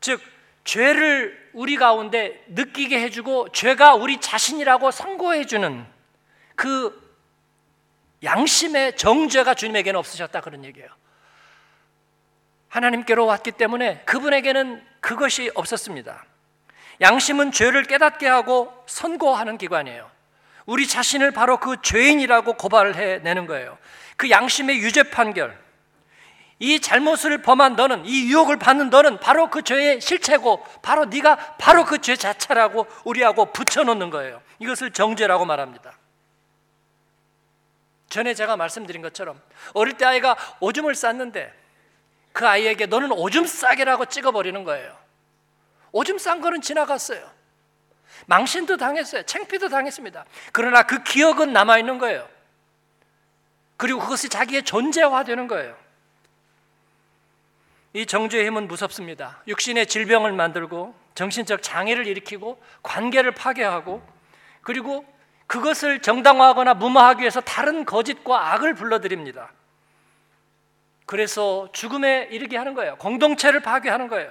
즉, 0.00 0.20
죄를 0.64 1.50
우리 1.52 1.76
가운데 1.76 2.44
느끼게 2.48 3.00
해주고 3.00 3.52
죄가 3.52 3.94
우리 3.94 4.20
자신이라고 4.20 4.90
선고해주는 4.90 5.86
그 6.56 7.06
양심의 8.24 8.96
정죄가 8.96 9.54
주님에게는 9.54 9.98
없으셨다 9.98 10.40
그런 10.40 10.64
얘기예요. 10.64 10.88
하나님께로 12.68 13.24
왔기 13.26 13.52
때문에 13.52 14.02
그분에게는 14.04 14.84
그것이 15.00 15.50
없었습니다. 15.54 16.24
양심은 17.00 17.52
죄를 17.52 17.84
깨닫게 17.84 18.26
하고 18.26 18.72
선고하는 18.86 19.58
기관이에요. 19.58 20.10
우리 20.66 20.88
자신을 20.88 21.30
바로 21.30 21.58
그 21.58 21.80
죄인이라고 21.80 22.54
고발을 22.54 22.96
해내는 22.96 23.46
거예요. 23.46 23.78
그 24.16 24.30
양심의 24.30 24.78
유죄 24.78 25.04
판결, 25.04 25.56
이 26.58 26.80
잘못을 26.80 27.42
범한 27.42 27.76
너는 27.76 28.06
이 28.06 28.30
유혹을 28.32 28.58
받는 28.58 28.88
너는 28.88 29.20
바로 29.20 29.50
그 29.50 29.62
죄의 29.62 30.00
실체고 30.00 30.64
바로 30.80 31.04
네가 31.04 31.36
바로 31.58 31.84
그 31.84 31.98
죄 31.98 32.16
자체라고 32.16 32.86
우리하고 33.04 33.52
붙여놓는 33.52 34.10
거예요. 34.10 34.40
이것을 34.58 34.92
정죄라고 34.92 35.44
말합니다. 35.44 35.92
전에 38.08 38.32
제가 38.34 38.56
말씀드린 38.56 39.02
것처럼 39.02 39.40
어릴 39.74 39.94
때 39.94 40.04
아이가 40.06 40.36
오줌을 40.60 40.94
쌌는데 40.94 41.52
그 42.32 42.46
아이에게 42.46 42.86
너는 42.86 43.12
오줌 43.12 43.46
싸게라고 43.46 44.06
찍어버리는 44.06 44.62
거예요. 44.64 44.96
오줌 45.92 46.18
싼 46.18 46.40
거는 46.40 46.62
지나갔어요. 46.62 47.28
망신도 48.26 48.76
당했어요. 48.78 49.24
창피도 49.24 49.68
당했습니다. 49.68 50.24
그러나 50.52 50.84
그 50.84 51.02
기억은 51.02 51.52
남아있는 51.52 51.98
거예요. 51.98 52.26
그리고 53.76 54.00
그것이 54.00 54.28
자기의 54.28 54.62
존재화 54.62 55.24
되는 55.24 55.48
거예요. 55.48 55.76
이 57.96 58.04
정죄의 58.04 58.44
힘은 58.44 58.68
무섭습니다. 58.68 59.42
육신의 59.48 59.86
질병을 59.86 60.30
만들고 60.32 60.94
정신적 61.14 61.62
장애를 61.62 62.06
일으키고 62.06 62.62
관계를 62.82 63.30
파괴하고 63.30 64.06
그리고 64.60 65.06
그것을 65.46 66.02
정당화하거나 66.02 66.74
무마하기 66.74 67.22
위해서 67.22 67.40
다른 67.40 67.86
거짓과 67.86 68.52
악을 68.52 68.74
불러들입니다. 68.74 69.50
그래서 71.06 71.70
죽음에 71.72 72.28
이르게 72.30 72.58
하는 72.58 72.74
거예요. 72.74 72.96
공동체를 72.96 73.60
파괴하는 73.60 74.08
거예요. 74.08 74.30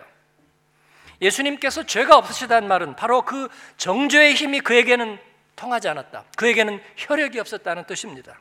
예수님께서 1.20 1.88
죄가 1.88 2.18
없으시다는 2.18 2.68
말은 2.68 2.96
바로 2.96 3.24
그 3.24 3.50
정죄의 3.78 4.36
힘이 4.36 4.62
그에게는 4.62 5.18
통하지 5.56 5.88
않았다. 5.88 6.26
그에게는 6.38 6.84
혈액이 6.98 7.40
없었다는 7.40 7.86
뜻입니다. 7.86 8.38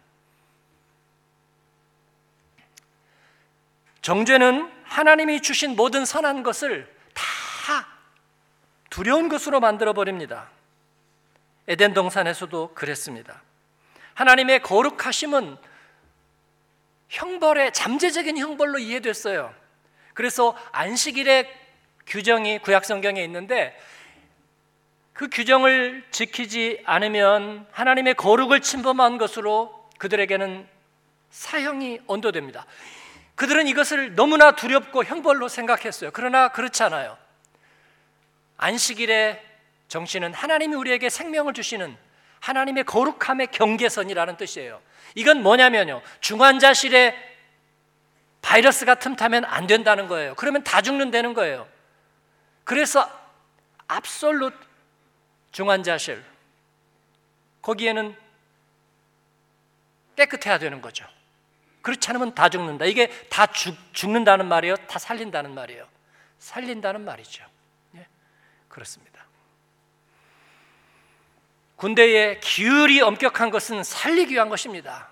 정죄는 4.05 4.71
하나님이 4.85 5.41
주신 5.41 5.77
모든 5.77 6.05
선한 6.05 6.43
것을 6.43 6.95
다 7.15 7.89
두려운 8.91 9.31
것으로 9.31 9.61
만들어 9.61 9.95
버립니다. 9.95 10.51
에덴 11.69 11.95
동산에서도 11.95 12.75
그랬습니다. 12.75 13.41
하나님의 14.13 14.61
거룩하심은 14.61 15.57
형벌의 17.09 17.73
잠재적인 17.73 18.37
형벌로 18.37 18.79
이해됐어요. 18.79 19.55
그래서 20.13 20.55
안식일의 20.73 21.51
규정이 22.07 22.59
구약 22.59 22.85
성경에 22.85 23.25
있는데 23.25 23.75
그 25.15 25.31
규정을 25.33 26.05
지키지 26.11 26.83
않으면 26.85 27.67
하나님의 27.73 28.17
거룩을 28.17 28.61
침범한 28.61 29.17
것으로 29.17 29.89
그들에게는 29.97 30.69
사형이 31.31 32.01
언도됩니다. 32.07 32.67
그들은 33.35 33.67
이것을 33.67 34.15
너무나 34.15 34.53
두렵고 34.53 35.05
형벌로 35.05 35.49
생각했어요. 35.49 36.11
그러나 36.13 36.49
그렇지 36.49 36.83
않아요. 36.85 37.19
안식일의 38.57 39.43
정신은 39.89 40.33
하나님이 40.35 40.75
우리에게 40.77 41.11
생명을 41.11 41.53
주시는 41.53 41.97
하나님의 42.41 42.85
거룩함의 42.85 43.49
경계선이라는 43.49 44.37
뜻이에요. 44.37 44.81
이건 45.15 45.43
뭐냐면요. 45.43 46.03
중환자실에 46.21 47.33
바이러스가 48.43 48.97
틈타면 48.97 49.45
안 49.47 49.67
된다는 49.67 50.07
거예요. 50.07 50.35
그러면 50.35 50.63
다 50.63 50.83
죽는다는 50.83 51.35
거예요. 51.35 51.67
그래서 52.65 53.11
압솔루트 53.87 54.57
중환자실 55.53 56.23
거기에는 57.63 58.15
깨끗해야 60.17 60.59
되는 60.59 60.81
거죠. 60.81 61.07
그렇지 61.85 62.11
않으면 62.11 62.35
다 62.35 62.49
죽는다. 62.49 62.87
이게 62.87 63.09
다 63.29 63.47
죽, 63.47 63.77
죽는다는 63.93 64.47
말이에요. 64.47 64.75
다 64.89 64.99
살린다는 64.99 65.55
말이에요. 65.55 65.87
살린다는 66.39 67.05
말이죠. 67.05 67.45
예? 67.97 68.07
그렇습니다. 68.69 69.27
군대의 71.77 72.41
기율이 72.41 73.03
엄격한 73.03 73.51
것은 73.51 73.85
살리기 73.85 74.33
위한 74.33 74.49
것입니다. 74.49 75.09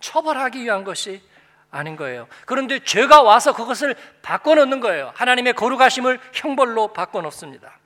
처벌하기 0.00 0.62
위한 0.62 0.84
것이 0.84 1.22
아닌 1.70 1.96
거예요. 1.96 2.28
그런데 2.44 2.84
죄가 2.84 3.22
와서 3.22 3.54
그것을 3.54 3.96
바꿔놓는 4.20 4.80
거예요. 4.80 5.12
하나님의 5.14 5.54
거룩하심을 5.54 6.20
형벌로 6.34 6.92
바꿔놓습니다. 6.92 7.78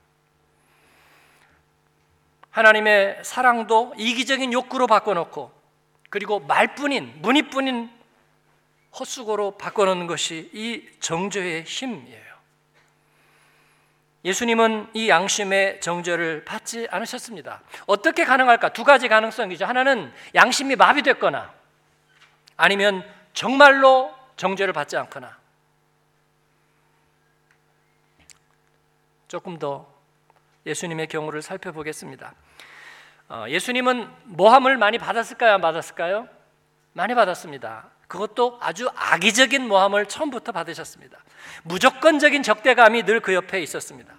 하나님의 2.49 3.19
사랑도 3.23 3.93
이기적인 3.97 4.51
욕구로 4.51 4.85
바꿔놓고 4.87 5.53
그리고 6.09 6.41
말뿐인 6.41 7.21
문의뿐인 7.21 7.96
헛수고로 8.99 9.57
바꿔놓는 9.57 10.07
것이 10.07 10.49
이 10.53 10.87
정죄의 10.99 11.63
힘이에요. 11.63 12.27
예수님은 14.25 14.89
이 14.93 15.09
양심의 15.09 15.79
정죄를 15.79 16.43
받지 16.43 16.87
않으셨습니다. 16.91 17.61
어떻게 17.85 18.25
가능할까? 18.25 18.73
두 18.73 18.83
가지 18.83 19.07
가능성이죠. 19.07 19.65
하나는 19.65 20.11
양심이 20.35 20.75
마비됐거나 20.75 21.53
아니면 22.57 23.07
정말로 23.33 24.13
정죄를 24.35 24.73
받지 24.73 24.97
않거나 24.97 25.37
조금 29.27 29.59
더 29.59 29.93
예수님의 30.65 31.07
경우를 31.07 31.41
살펴보겠습니다. 31.41 32.33
어, 33.29 33.45
예수님은 33.47 34.09
모함을 34.23 34.77
많이 34.77 34.97
받았을까요? 34.97 35.53
안 35.53 35.61
받았을까요? 35.61 36.27
많이 36.93 37.13
받았습니다. 37.13 37.89
그것도 38.07 38.57
아주 38.61 38.89
악의적인 38.95 39.67
모함을 39.67 40.05
처음부터 40.05 40.51
받으셨습니다. 40.51 41.17
무조건적인 41.63 42.43
적대감이 42.43 43.03
늘 43.03 43.19
그 43.19 43.33
옆에 43.33 43.61
있었습니다. 43.61 44.13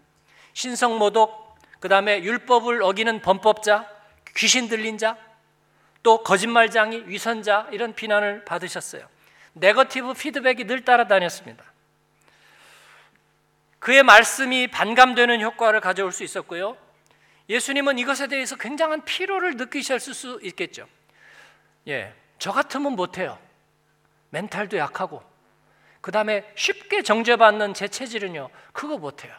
신성모독, 0.53 1.57
그 1.81 1.89
다음에 1.89 2.23
율법을 2.23 2.83
어기는 2.83 3.23
범법자, 3.23 3.89
귀신 4.37 4.69
들린 4.69 4.99
자, 4.99 5.17
또 6.03 6.23
거짓말장이, 6.23 7.05
위선자 7.07 7.69
이런 7.73 7.95
비난을 7.95 8.45
받으셨어요. 8.45 9.09
네거티브 9.55 10.15
피드백이 10.15 10.65
늘 10.65 10.85
따라다녔습니다. 10.85 11.65
그의 13.79 14.03
말씀이 14.03 14.67
반감되는 14.69 15.41
효과를 15.41 15.81
가져올 15.81 16.13
수 16.13 16.25
있었고요. 16.25 16.77
예수님은 17.49 17.99
이것에 17.99 18.27
대해서 18.27 18.57
굉장한 18.57 19.05
피로를 19.05 19.57
느끼셨을 19.57 20.13
수 20.13 20.39
있겠죠. 20.43 20.87
예, 21.87 22.13
저 22.39 22.53
같으면 22.53 22.93
못해요. 22.93 23.39
멘탈도 24.31 24.77
약하고 24.77 25.23
그 26.01 26.13
다음에 26.13 26.51
쉽게 26.55 27.03
정죄받는 27.03 27.75
제 27.75 27.89
체질은요 27.89 28.51
그거 28.73 28.99
못해요 28.99 29.35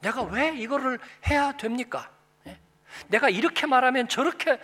내가 0.00 0.22
왜 0.22 0.54
이거를 0.56 0.98
해야 1.28 1.52
됩니까? 1.52 2.10
예? 2.46 2.58
내가 3.08 3.28
이렇게 3.30 3.66
말하면 3.66 4.08
저렇게 4.08 4.60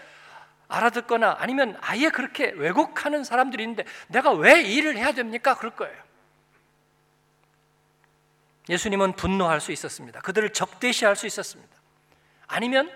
알아듣거나 0.68 1.36
아니면 1.38 1.76
아예 1.80 2.10
그렇게 2.10 2.50
왜곡하는 2.50 3.24
사람들이 3.24 3.62
있는데 3.64 3.84
내가 4.08 4.32
왜 4.32 4.62
일을 4.62 4.96
해야 4.96 5.12
됩니까? 5.12 5.56
그럴 5.56 5.74
거예요 5.74 6.10
예수님은 8.68 9.14
분노할 9.14 9.60
수 9.60 9.72
있었습니다 9.72 10.20
그들을 10.20 10.52
적대시할 10.52 11.16
수 11.16 11.26
있었습니다 11.26 11.76
아니면 12.46 12.90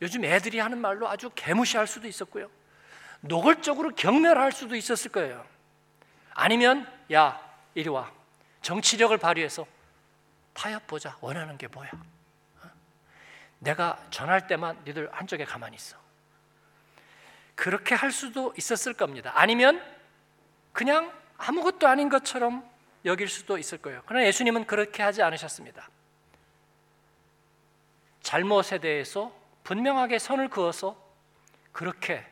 요즘 0.00 0.24
애들이 0.24 0.58
하는 0.58 0.78
말로 0.78 1.08
아주 1.08 1.30
개무시할 1.34 1.86
수도 1.86 2.08
있었고요 2.08 2.50
노골적으로 3.22 3.94
경멸 3.94 4.38
할 4.38 4.52
수도 4.52 4.76
있었을 4.76 5.10
거예요. 5.10 5.44
아니면 6.34 6.86
야 7.12 7.40
이리 7.74 7.88
와 7.88 8.10
정치력을 8.62 9.16
발휘해서 9.16 9.66
타협 10.52 10.86
보자 10.86 11.16
원하는 11.20 11.56
게 11.56 11.66
뭐야? 11.68 11.90
어? 12.62 12.70
내가 13.60 14.04
전할 14.10 14.46
때만 14.46 14.82
니들 14.84 15.08
한쪽에 15.12 15.44
가만히 15.44 15.76
있어. 15.76 15.96
그렇게 17.54 17.94
할 17.94 18.10
수도 18.10 18.52
있었을 18.56 18.94
겁니다. 18.94 19.32
아니면 19.34 19.82
그냥 20.72 21.12
아무것도 21.36 21.86
아닌 21.86 22.08
것처럼 22.08 22.68
여길 23.04 23.28
수도 23.28 23.58
있을 23.58 23.78
거예요. 23.78 24.02
그러나 24.06 24.26
예수님은 24.26 24.66
그렇게 24.66 25.02
하지 25.02 25.22
않으셨습니다. 25.22 25.88
잘못에 28.22 28.78
대해서 28.80 29.32
분명하게 29.64 30.18
선을 30.18 30.48
그어서 30.48 30.96
그렇게 31.72 32.24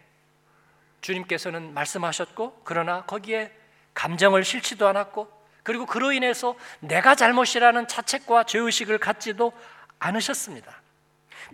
주님께서는 1.01 1.75
말씀하셨고 1.75 2.63
그러나 2.65 3.05
거기에 3.05 3.53
감정을 3.95 4.45
싫지도 4.45 4.87
않았고 4.89 5.31
그리고 5.63 5.87
그로 5.87 6.13
인해서 6.13 6.57
내가 6.81 7.15
잘못이라는 7.15 7.89
자책과 7.89 8.45
죄의식을 8.45 8.99
갖지도 8.99 9.53
않으셨습니다. 9.99 10.81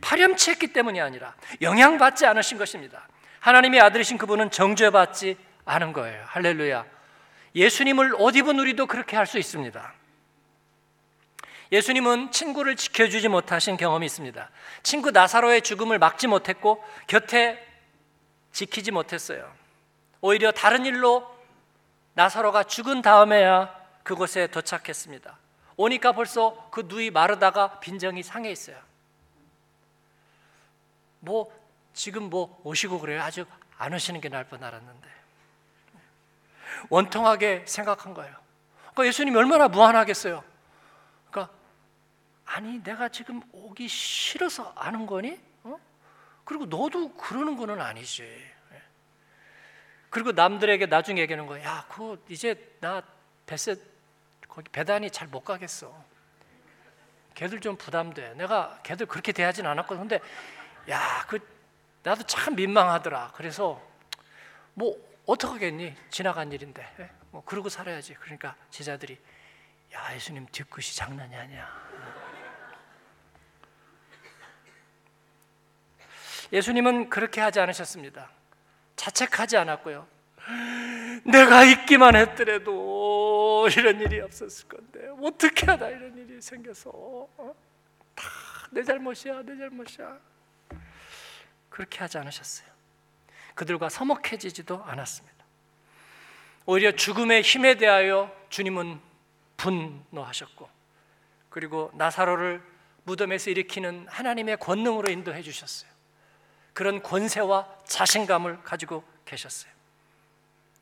파렴치했기 0.00 0.68
때문이 0.68 1.00
아니라 1.00 1.34
영향받지 1.60 2.26
않으신 2.26 2.58
것입니다. 2.58 3.08
하나님의 3.40 3.80
아들이신 3.80 4.18
그분은 4.18 4.50
정죄받지 4.50 5.36
않은 5.64 5.92
거예요. 5.92 6.24
할렐루야. 6.28 6.84
예수님을 7.54 8.14
옷 8.18 8.36
입은 8.36 8.58
우리도 8.58 8.86
그렇게 8.86 9.16
할 9.16 9.26
수 9.26 9.38
있습니다. 9.38 9.94
예수님은 11.72 12.30
친구를 12.30 12.76
지켜주지 12.76 13.28
못하신 13.28 13.76
경험이 13.76 14.06
있습니다. 14.06 14.50
친구 14.82 15.10
나사로의 15.10 15.62
죽음을 15.62 15.98
막지 15.98 16.28
못했고 16.28 16.84
곁에 17.08 17.60
지키지 18.56 18.90
못했어요. 18.90 19.52
오히려 20.22 20.50
다른 20.50 20.86
일로 20.86 21.30
나사로가 22.14 22.64
죽은 22.64 23.02
다음에야 23.02 23.70
그곳에 24.02 24.46
도착했습니다. 24.46 25.36
오니까 25.76 26.12
벌써 26.12 26.66
그 26.70 26.86
누이 26.86 27.10
마르다가 27.10 27.78
빈정이 27.80 28.22
상해 28.22 28.50
있어요. 28.50 28.78
뭐 31.20 31.52
지금 31.92 32.30
뭐 32.30 32.58
오시고 32.64 32.98
그래요. 33.00 33.20
아주 33.20 33.44
안 33.76 33.92
오시는 33.92 34.22
게 34.22 34.30
나을 34.30 34.44
뻔 34.44 34.64
알았는데 34.64 35.06
원통하게 36.88 37.64
생각한 37.66 38.14
거예요. 38.14 38.34
그러니까 38.78 39.06
예수님이 39.06 39.36
얼마나 39.36 39.68
무한하겠어요. 39.68 40.42
그러니까 41.30 41.54
아니 42.46 42.82
내가 42.82 43.10
지금 43.10 43.42
오기 43.52 43.86
싫어서 43.86 44.72
아는 44.76 45.04
거니? 45.04 45.38
그리고 46.46 46.64
너도 46.64 47.12
그러는 47.16 47.56
거는 47.56 47.80
아니지. 47.80 48.22
예. 48.22 48.82
그리고 50.08 50.32
남들에게 50.32 50.86
나중에 50.86 51.20
얘기하는 51.22 51.46
거야. 51.46 51.62
야, 51.64 51.86
그 51.90 52.24
이제 52.28 52.54
나 52.80 53.02
배세 53.44 53.76
거기 54.48 54.70
배단이 54.70 55.10
잘 55.10 55.28
못 55.28 55.40
가겠어. 55.44 55.92
걔들 57.34 57.60
좀 57.60 57.76
부담돼. 57.76 58.34
내가 58.34 58.78
걔들 58.82 59.06
그렇게 59.06 59.32
대하진 59.32 59.66
않았거든. 59.66 60.08
근데 60.08 60.20
야, 60.88 61.26
그 61.28 61.38
나도 62.04 62.22
참 62.22 62.54
민망하더라. 62.54 63.32
그래서 63.34 63.82
뭐 64.72 64.96
어떡하겠니? 65.26 65.94
지나간 66.10 66.52
일인데. 66.52 66.94
예? 67.00 67.10
뭐 67.32 67.42
그러고 67.44 67.68
살아야지. 67.68 68.14
그러니까 68.14 68.54
제자들이 68.70 69.18
야, 69.94 70.14
예수님 70.14 70.46
뒤끝이 70.52 70.94
장난이 70.94 71.34
아니야. 71.34 71.68
예수님은 76.52 77.10
그렇게 77.10 77.40
하지 77.40 77.60
않으셨습니다. 77.60 78.30
자책하지 78.96 79.56
않았고요. 79.56 80.06
내가 81.24 81.64
있기만 81.64 82.14
했더라도 82.14 83.68
이런 83.76 84.00
일이 84.00 84.20
없었을 84.20 84.68
건데 84.68 85.08
어떻게 85.20 85.66
하다 85.66 85.88
이런 85.88 86.16
일이 86.16 86.40
생겨서 86.40 86.90
어? 86.92 87.54
다내 88.14 88.84
잘못이야 88.84 89.42
내 89.42 89.56
잘못이야 89.56 90.18
그렇게 91.68 91.98
하지 91.98 92.18
않으셨어요 92.18 92.68
그들과 93.54 93.88
서먹해지지도 93.88 94.84
않았습니다 94.84 95.36
오히려 96.66 96.92
죽음의 96.92 97.42
힘에 97.42 97.76
대하여 97.76 98.34
주님은 98.48 99.00
분노하셨고 99.56 100.68
그리고 101.48 101.90
나사로를 101.94 102.62
무덤에서 103.04 103.50
일으키는 103.50 104.06
하나님의 104.08 104.58
권능으로 104.58 105.10
인도해 105.10 105.42
주셨어요 105.42 105.90
그런 106.76 107.02
권세와 107.02 107.66
자신감을 107.86 108.62
가지고 108.62 109.02
계셨어요 109.24 109.72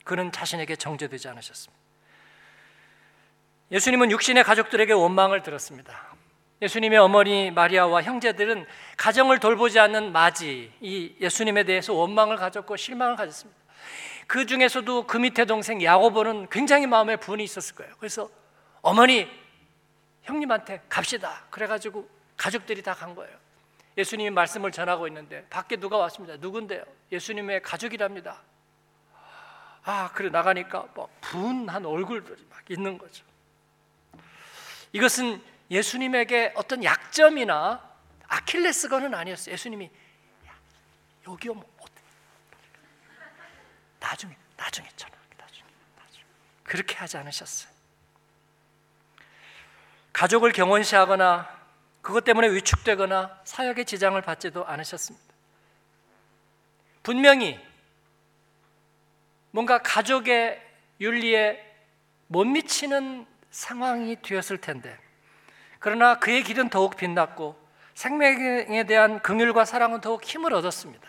그는 0.02 0.32
자신에게 0.32 0.74
정죄되지 0.74 1.28
않으셨습니다. 1.28 1.82
예수님은 3.70 4.10
육신의 4.10 4.42
가족들에게 4.42 4.92
원망을 4.92 5.44
들었습니다. 5.44 6.14
예수님의 6.60 6.98
어머니 6.98 7.52
마리아와 7.52 8.02
형제들은 8.02 8.66
가정을 8.96 9.38
돌보지 9.38 9.78
않는 9.78 10.10
마지, 10.10 10.72
이 10.80 11.14
예수님에 11.20 11.62
대해서 11.62 11.94
원망을 11.94 12.36
가졌고 12.36 12.76
실망을 12.76 13.14
가졌습니다. 13.14 13.58
그 14.26 14.46
중에서도 14.46 15.06
그 15.06 15.16
밑에 15.16 15.44
동생 15.44 15.80
야고보는 15.82 16.48
굉장히 16.50 16.86
마음에 16.88 17.16
분이 17.16 17.42
있었을 17.44 17.76
거예요. 17.76 17.94
그래서 17.98 18.28
어머니, 18.82 19.30
형님한테 20.22 20.82
갑시다. 20.88 21.44
그래가지고 21.50 22.08
가족들이 22.36 22.82
다 22.82 22.94
간 22.94 23.14
거예요. 23.14 23.43
예수님이 23.96 24.30
말씀을 24.30 24.72
전하고 24.72 25.06
있는데 25.08 25.46
밖에 25.48 25.76
누가 25.76 25.96
왔습니다. 25.98 26.36
누군데요? 26.36 26.84
예수님의 27.12 27.62
가족이랍니다. 27.62 28.42
아, 29.84 30.10
그래 30.12 30.30
나가니까 30.30 30.88
뭐 30.94 31.08
분한 31.20 31.84
얼굴들이 31.84 32.46
막 32.48 32.62
있는 32.70 32.98
거죠. 32.98 33.24
이것은 34.92 35.42
예수님에게 35.70 36.52
어떤 36.56 36.82
약점이나 36.82 37.94
아킬레스건은 38.26 39.14
아니었어요. 39.14 39.52
예수님이 39.52 39.90
여기 41.26 41.48
오면 41.48 41.64
어때? 41.78 41.92
나중에 44.00 44.36
나중에 44.56 44.88
전화 44.96 45.14
나중에 45.38 45.66
나중에 45.96 46.24
그렇게 46.62 46.94
하지 46.96 47.16
않으셨어요. 47.16 47.72
가족을 50.12 50.52
경원시하거나 50.52 51.63
그것 52.04 52.22
때문에 52.22 52.50
위축되거나 52.50 53.40
사역의 53.44 53.86
지장을 53.86 54.20
받지도 54.20 54.66
않으셨습니다. 54.66 55.24
분명히 57.02 57.58
뭔가 59.50 59.78
가족의 59.78 60.60
윤리에 61.00 61.64
못 62.26 62.44
미치는 62.44 63.26
상황이 63.50 64.20
되었을 64.20 64.58
텐데 64.58 64.94
그러나 65.78 66.18
그의 66.18 66.42
길은 66.42 66.68
더욱 66.68 66.94
빛났고 66.96 67.58
생명에 67.94 68.84
대한 68.84 69.20
긍휼과 69.20 69.64
사랑은 69.64 70.02
더욱 70.02 70.22
힘을 70.24 70.52
얻었습니다. 70.52 71.08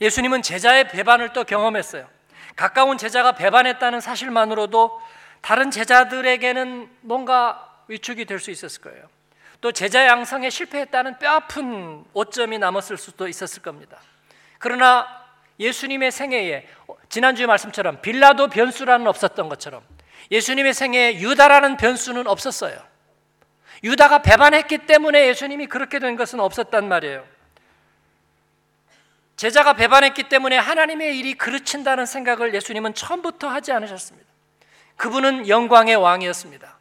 예수님은 0.00 0.42
제자의 0.42 0.88
배반을 0.88 1.32
또 1.32 1.44
경험했어요. 1.44 2.08
가까운 2.56 2.98
제자가 2.98 3.32
배반했다는 3.32 4.00
사실만으로도 4.00 5.00
다른 5.42 5.70
제자들에게는 5.70 6.90
뭔가 7.02 7.67
위축이 7.88 8.24
될 8.24 8.38
수 8.38 8.50
있었을 8.50 8.82
거예요. 8.82 9.08
또 9.60 9.72
제자 9.72 10.06
양성에 10.06 10.50
실패했다는 10.50 11.18
뼈아픈 11.18 12.04
오점이 12.12 12.58
남았을 12.58 12.96
수도 12.96 13.26
있었을 13.26 13.62
겁니다. 13.62 13.98
그러나 14.58 15.06
예수님의 15.58 16.12
생애에 16.12 16.68
지난주에 17.08 17.46
말씀처럼 17.46 18.00
빌라도 18.00 18.48
변수라는 18.48 19.06
없었던 19.08 19.48
것처럼 19.48 19.82
예수님의 20.30 20.74
생애에 20.74 21.20
유다라는 21.20 21.76
변수는 21.76 22.26
없었어요. 22.28 22.78
유다가 23.82 24.22
배반했기 24.22 24.78
때문에 24.78 25.26
예수님이 25.28 25.66
그렇게 25.66 25.98
된 25.98 26.16
것은 26.16 26.38
없었단 26.40 26.88
말이에요. 26.88 27.24
제자가 29.36 29.74
배반했기 29.74 30.24
때문에 30.28 30.56
하나님의 30.56 31.18
일이 31.18 31.34
그르친다는 31.34 32.06
생각을 32.06 32.54
예수님은 32.54 32.94
처음부터 32.94 33.48
하지 33.48 33.72
않으셨습니다. 33.72 34.28
그분은 34.96 35.48
영광의 35.48 35.94
왕이었습니다. 35.96 36.77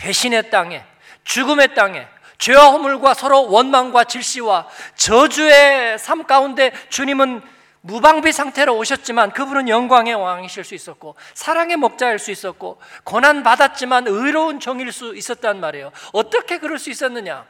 배신의 0.00 0.50
땅에, 0.50 0.82
죽음의 1.24 1.74
땅에, 1.74 2.06
죄와 2.38 2.70
허물과 2.70 3.12
서로 3.12 3.50
원망과 3.50 4.04
질시와 4.04 4.66
저주의 4.96 5.98
삶 5.98 6.24
가운데 6.24 6.72
주님은 6.88 7.42
무방비 7.82 8.32
상태로 8.32 8.76
오셨지만 8.76 9.32
그분은 9.32 9.68
영광의 9.68 10.14
왕이실 10.14 10.64
수 10.64 10.74
있었고 10.74 11.16
사랑의 11.34 11.76
목자일 11.76 12.18
수 12.18 12.30
있었고 12.30 12.80
고난 13.04 13.42
받았지만 13.42 14.06
의로운 14.06 14.58
종일 14.58 14.90
수 14.90 15.14
있었단 15.14 15.60
말이에요. 15.60 15.92
어떻게 16.12 16.58
그럴 16.58 16.78
수 16.78 16.90
있었느냐? 16.90 17.46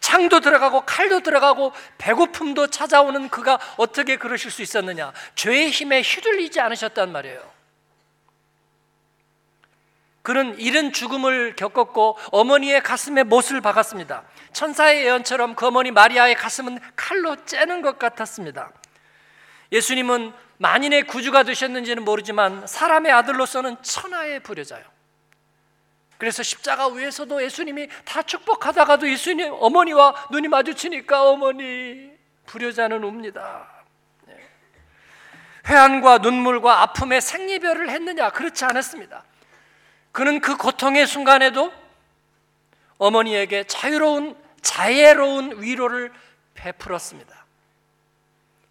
창도 0.00 0.40
들어가고 0.40 0.82
칼도 0.82 1.20
들어가고 1.20 1.72
배고픔도 1.96 2.68
찾아오는 2.68 3.28
그가 3.30 3.58
어떻게 3.76 4.16
그러실 4.16 4.50
수 4.50 4.60
있었느냐? 4.60 5.12
죄의 5.34 5.70
힘에 5.70 6.02
휘둘리지 6.02 6.60
않으셨단 6.60 7.10
말이에요. 7.12 7.49
그는 10.22 10.58
이른 10.58 10.92
죽음을 10.92 11.56
겪었고 11.56 12.18
어머니의 12.30 12.82
가슴에 12.82 13.22
못을 13.22 13.60
박았습니다. 13.60 14.24
천사의 14.52 15.04
예언처럼 15.04 15.54
그 15.54 15.66
어머니 15.66 15.90
마리아의 15.90 16.34
가슴은 16.34 16.78
칼로 16.94 17.36
째는 17.44 17.82
것 17.82 17.98
같았습니다. 17.98 18.70
예수님은 19.72 20.32
만인의 20.58 21.04
구주가 21.04 21.42
되셨는지는 21.42 22.04
모르지만 22.04 22.66
사람의 22.66 23.12
아들로서는 23.12 23.82
천하의 23.82 24.40
불효자요. 24.40 24.84
그래서 26.18 26.42
십자가 26.42 26.88
위에서도 26.88 27.42
예수님이 27.42 27.88
다 28.04 28.20
축복하다가도 28.20 29.08
예수님 29.08 29.54
어머니와 29.58 30.26
눈이 30.30 30.48
마주치니까 30.48 31.22
어머니 31.30 32.10
불효자는 32.44 33.02
웁니다. 33.02 33.66
네. 34.26 34.36
회한과 35.66 36.18
눈물과 36.18 36.82
아픔의 36.82 37.22
생리별을 37.22 37.88
했느냐? 37.88 38.28
그렇지 38.30 38.66
않았습니다. 38.66 39.24
그는 40.12 40.40
그 40.40 40.56
고통의 40.56 41.06
순간에도 41.06 41.72
어머니에게 42.98 43.64
자유로운 43.64 44.36
자애로운 44.60 45.62
위로를 45.62 46.12
베풀었습니다. 46.54 47.46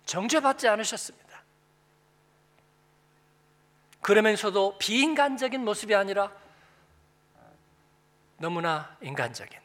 정죄받지 0.05 0.67
않으셨습니다. 0.67 1.43
그러면서도 4.01 4.77
비인간적인 4.77 5.63
모습이 5.63 5.93
아니라 5.95 6.31
너무나 8.37 8.95
인간적인 9.01 9.59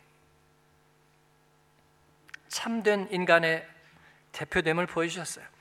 참된 2.48 3.08
인간의 3.10 3.66
대표됨을 4.32 4.86
보여주셨어요. 4.86 5.53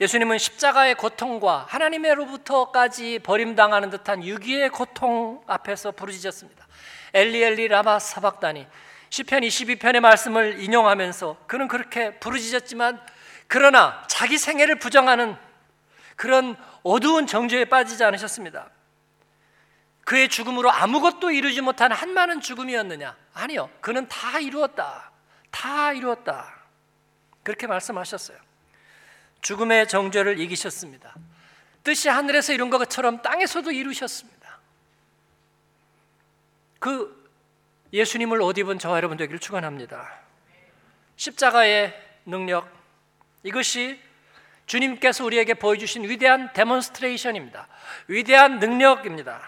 예수님은 0.00 0.38
십자가의 0.38 0.94
고통과 0.94 1.66
하나님으로부터까지 1.68 3.18
버림당하는 3.18 3.90
듯한 3.90 4.24
유기의 4.24 4.70
고통 4.70 5.42
앞에서 5.46 5.92
부르짖었습니다. 5.92 6.66
엘리 7.12 7.42
엘리 7.42 7.68
라마 7.68 7.98
사박다니 7.98 8.66
시편 9.10 9.42
22편의 9.42 10.00
말씀을 10.00 10.62
인용하면서 10.62 11.44
그는 11.46 11.68
그렇게 11.68 12.18
부르짖었지만 12.18 12.98
그러나 13.46 14.02
자기 14.08 14.38
생애를 14.38 14.78
부정하는 14.78 15.36
그런 16.16 16.56
어두운 16.82 17.26
정죄에 17.26 17.66
빠지지 17.66 18.02
않으셨습니다. 18.02 18.70
그의 20.04 20.28
죽음으로 20.28 20.70
아무것도 20.70 21.30
이루지 21.30 21.60
못한 21.60 21.92
한 21.92 22.14
많은 22.14 22.40
죽음이었느냐? 22.40 23.16
아니요. 23.34 23.68
그는 23.80 24.08
다 24.08 24.38
이루었다. 24.38 25.10
다 25.50 25.92
이루었다. 25.92 26.54
그렇게 27.42 27.66
말씀하셨어요. 27.66 28.49
죽음의 29.40 29.88
정죄를 29.88 30.38
이기셨습니다. 30.38 31.14
뜻이 31.82 32.08
하늘에서 32.08 32.52
이룬 32.52 32.70
것처럼 32.70 33.22
땅에서도 33.22 33.70
이루셨습니다. 33.70 34.58
그 36.78 37.20
예수님을 37.92 38.40
옷 38.42 38.58
입은 38.58 38.78
저와 38.78 38.96
여러분 38.96 39.16
되기를 39.16 39.38
축원합니다. 39.38 40.20
십자가의 41.16 41.94
능력, 42.26 42.70
이것이 43.42 44.00
주님께서 44.66 45.24
우리에게 45.24 45.54
보여주신 45.54 46.04
위대한 46.04 46.52
demonstration입니다. 46.52 47.66
위대한 48.08 48.58
능력입니다. 48.58 49.42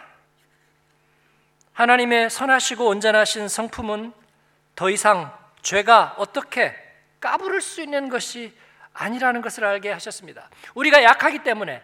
하나님의 1.73 2.29
선하시고 2.29 2.87
온전하신 2.87 3.49
성품은 3.49 4.13
더 4.75 4.91
이상 4.91 5.33
죄가 5.63 6.17
어떻게 6.19 6.75
까부를 7.21 7.61
수 7.61 7.81
있는 7.83 8.09
것이 8.09 8.53
아니라는 8.95 9.41
것을 9.41 9.65
알게 9.65 9.91
하셨습니다. 9.93 10.51
우리가 10.75 11.03
약하기 11.03 11.41
때문에 11.41 11.83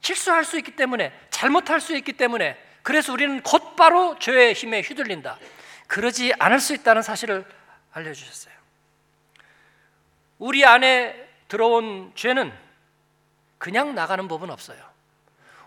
실수할 0.00 0.44
수 0.44 0.56
있기 0.58 0.76
때문에 0.76 1.12
잘못할 1.30 1.80
수 1.80 1.96
있기 1.96 2.12
때문에 2.14 2.58
그래서 2.82 3.12
우리는 3.12 3.42
곧바로 3.42 4.18
죄의 4.18 4.54
힘에 4.54 4.80
휘둘린다. 4.80 5.38
그러지 5.86 6.32
않을 6.38 6.60
수 6.60 6.74
있다는 6.74 7.02
사실을 7.02 7.44
알려주셨어요. 7.92 8.54
우리 10.38 10.64
안에 10.64 11.28
들어온 11.48 12.12
죄는 12.14 12.52
그냥 13.58 13.94
나가는 13.94 14.26
법은 14.28 14.50
없어요. 14.50 14.78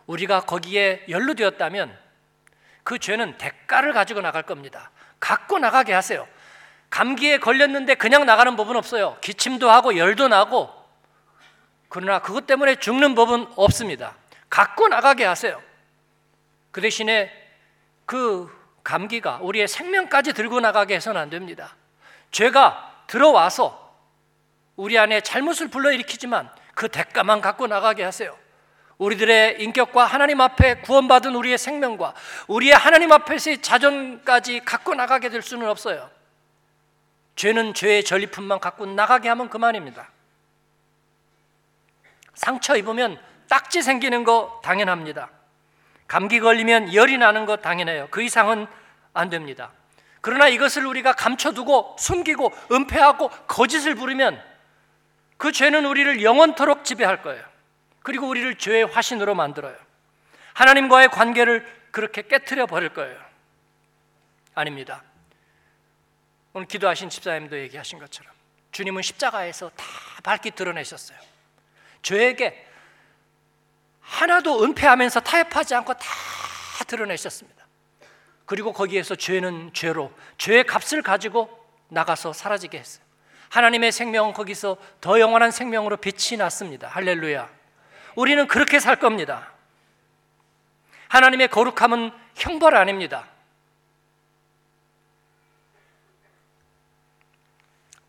우리가 0.08 0.42
거기에 0.42 1.06
연루되었다면 1.10 1.98
그 2.84 2.98
죄는 2.98 3.38
대가를 3.38 3.94
가지고 3.94 4.22
나갈 4.22 4.44
겁니다. 4.44 4.92
갖고 5.20 5.60
나가게 5.60 5.94
하세요. 5.94 6.28
감기에 6.92 7.40
걸렸는데 7.40 7.96
그냥 7.96 8.26
나가는 8.26 8.56
법은 8.56 8.76
없어요. 8.76 9.18
기침도 9.22 9.72
하고 9.72 9.98
열도 9.98 10.28
나고 10.28 10.70
그러나 11.90 12.20
그것 12.20 12.46
때문에 12.46 12.76
죽는 12.76 13.16
법은 13.16 13.48
없습니다. 13.56 14.16
갖고 14.50 14.88
나가게 14.88 15.26
하세요. 15.26 15.62
그 16.72 16.82
대신에 16.82 17.32
그 18.06 18.50
감기가 18.84 19.40
우리의 19.42 19.68
생명까지 19.68 20.34
들고 20.34 20.60
나가게 20.60 20.96
해서는 20.96 21.20
안 21.20 21.30
됩니다. 21.30 21.76
죄가 22.32 23.04
들어와서 23.08 23.96
우리 24.76 24.98
안에 24.98 25.22
잘못을 25.22 25.70
불러일으키지만 25.70 26.50
그 26.76 26.90
대가만 26.90 27.42
갖고 27.42 27.68
나가게 27.68 28.04
하세요. 28.04 28.38
우리들의 28.98 29.62
인격과 29.62 30.06
하나님 30.06 30.42
앞에 30.42 30.82
구원받은 30.82 31.36
우리의 31.36 31.58
생명과 31.58 32.14
우리의 32.48 32.74
하나님 32.74 33.12
앞에서의 33.12 33.62
자존까지 33.62 34.62
갖고 34.66 34.94
나가게 34.94 35.30
될 35.30 35.42
수는 35.42 35.68
없어요. 35.70 36.10
죄는 37.42 37.74
죄의 37.74 38.04
전리품만 38.04 38.60
갖고 38.60 38.86
나가게 38.86 39.28
하면 39.30 39.50
그만입니다. 39.50 40.10
상처 42.36 42.76
입으면 42.76 43.20
딱지 43.50 43.82
생기는 43.82 44.24
거 44.24 44.62
당연합니다. 44.64 45.32
감기 46.08 46.40
걸리면 46.40 46.94
열이 46.94 47.18
나는 47.18 47.48
거 47.48 47.58
당연해요. 47.58 48.10
그 48.12 48.22
이상은 48.22 48.68
안 49.16 49.32
됩니다. 49.32 49.72
그러나 50.22 50.48
이것을 50.50 50.86
우리가 50.86 51.14
감춰두고 51.14 51.96
숨기고 51.98 52.54
은폐하고 52.74 53.30
거짓을 53.48 53.96
부르면 53.96 54.40
그 55.38 55.52
죄는 55.52 55.88
우리를 55.88 56.22
영원토록 56.22 56.84
지배할 56.84 57.24
거예요. 57.24 57.44
그리고 58.04 58.28
우리를 58.28 58.56
죄의 58.60 58.86
화신으로 58.86 59.34
만들어요. 59.34 59.76
하나님과의 60.54 61.10
관계를 61.10 61.66
그렇게 61.90 62.22
깨뜨려 62.22 62.68
버릴 62.68 62.90
거예요. 62.90 63.20
아닙니다. 64.54 65.02
오늘 66.54 66.68
기도하신 66.68 67.10
집사님도 67.10 67.58
얘기하신 67.60 68.00
것처럼 68.00 68.32
주님은 68.72 69.02
십자가에서 69.02 69.70
다 69.76 69.86
밝히 70.24 70.52
드러내셨어요. 70.52 71.18
죄에게 72.02 72.68
하나도 74.02 74.64
은폐하면서 74.64 75.22
타협하지 75.22 75.76
않고 75.76 75.94
다 75.94 76.06
드러내셨습니다. 76.88 77.66
그리고 78.46 78.74
거기에서 78.74 79.16
죄는 79.16 79.72
죄로 79.74 80.12
죄의 80.38 80.66
값을 80.66 81.02
가지고 81.02 81.66
나가서 81.88 82.34
사라지게 82.34 82.78
했어요. 82.78 83.04
하나님의 83.50 83.92
생명은 83.92 84.34
거기서 84.34 84.78
더 85.00 85.20
영원한 85.20 85.52
생명으로 85.52 85.98
빛이 85.98 86.38
났습니다. 86.38 86.88
할렐루야. 86.88 87.50
우리는 88.16 88.48
그렇게 88.48 88.80
살 88.80 88.98
겁니다. 88.98 89.52
하나님의 91.10 91.50
거룩함은 91.50 92.12
형벌 92.36 92.76
아닙니다. 92.76 93.28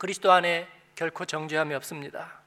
그리스도 0.02 0.32
안에 0.32 0.66
결코 0.96 1.24
정죄함이 1.24 1.76
없습니다. 1.76 2.40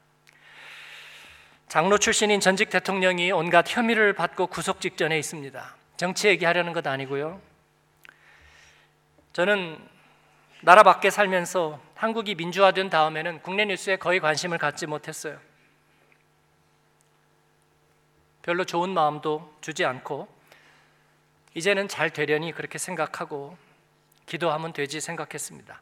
장로 1.68 1.96
출신인 1.96 2.38
전직 2.38 2.68
대통령이 2.68 3.32
온갖 3.32 3.64
혐의를 3.66 4.12
받고 4.12 4.48
구속 4.48 4.82
직전에 4.82 5.18
있습니다. 5.18 5.74
정치 5.96 6.28
얘기하려는 6.28 6.74
것 6.74 6.86
아니고요. 6.86 7.40
저는 9.32 9.78
나라 10.60 10.82
밖에 10.82 11.08
살면서 11.08 11.80
한국이 11.94 12.34
민주화된 12.34 12.90
다음에는 12.90 13.40
국내 13.40 13.64
뉴스에 13.64 13.96
거의 13.96 14.20
관심을 14.20 14.58
갖지 14.58 14.86
못했어요. 14.86 15.40
별로 18.42 18.64
좋은 18.64 18.90
마음도 18.90 19.56
주지 19.62 19.86
않고 19.86 20.28
이제는 21.54 21.88
잘 21.88 22.10
되려니 22.10 22.52
그렇게 22.52 22.76
생각하고 22.76 23.56
기도하면 24.26 24.74
되지 24.74 25.00
생각했습니다. 25.00 25.80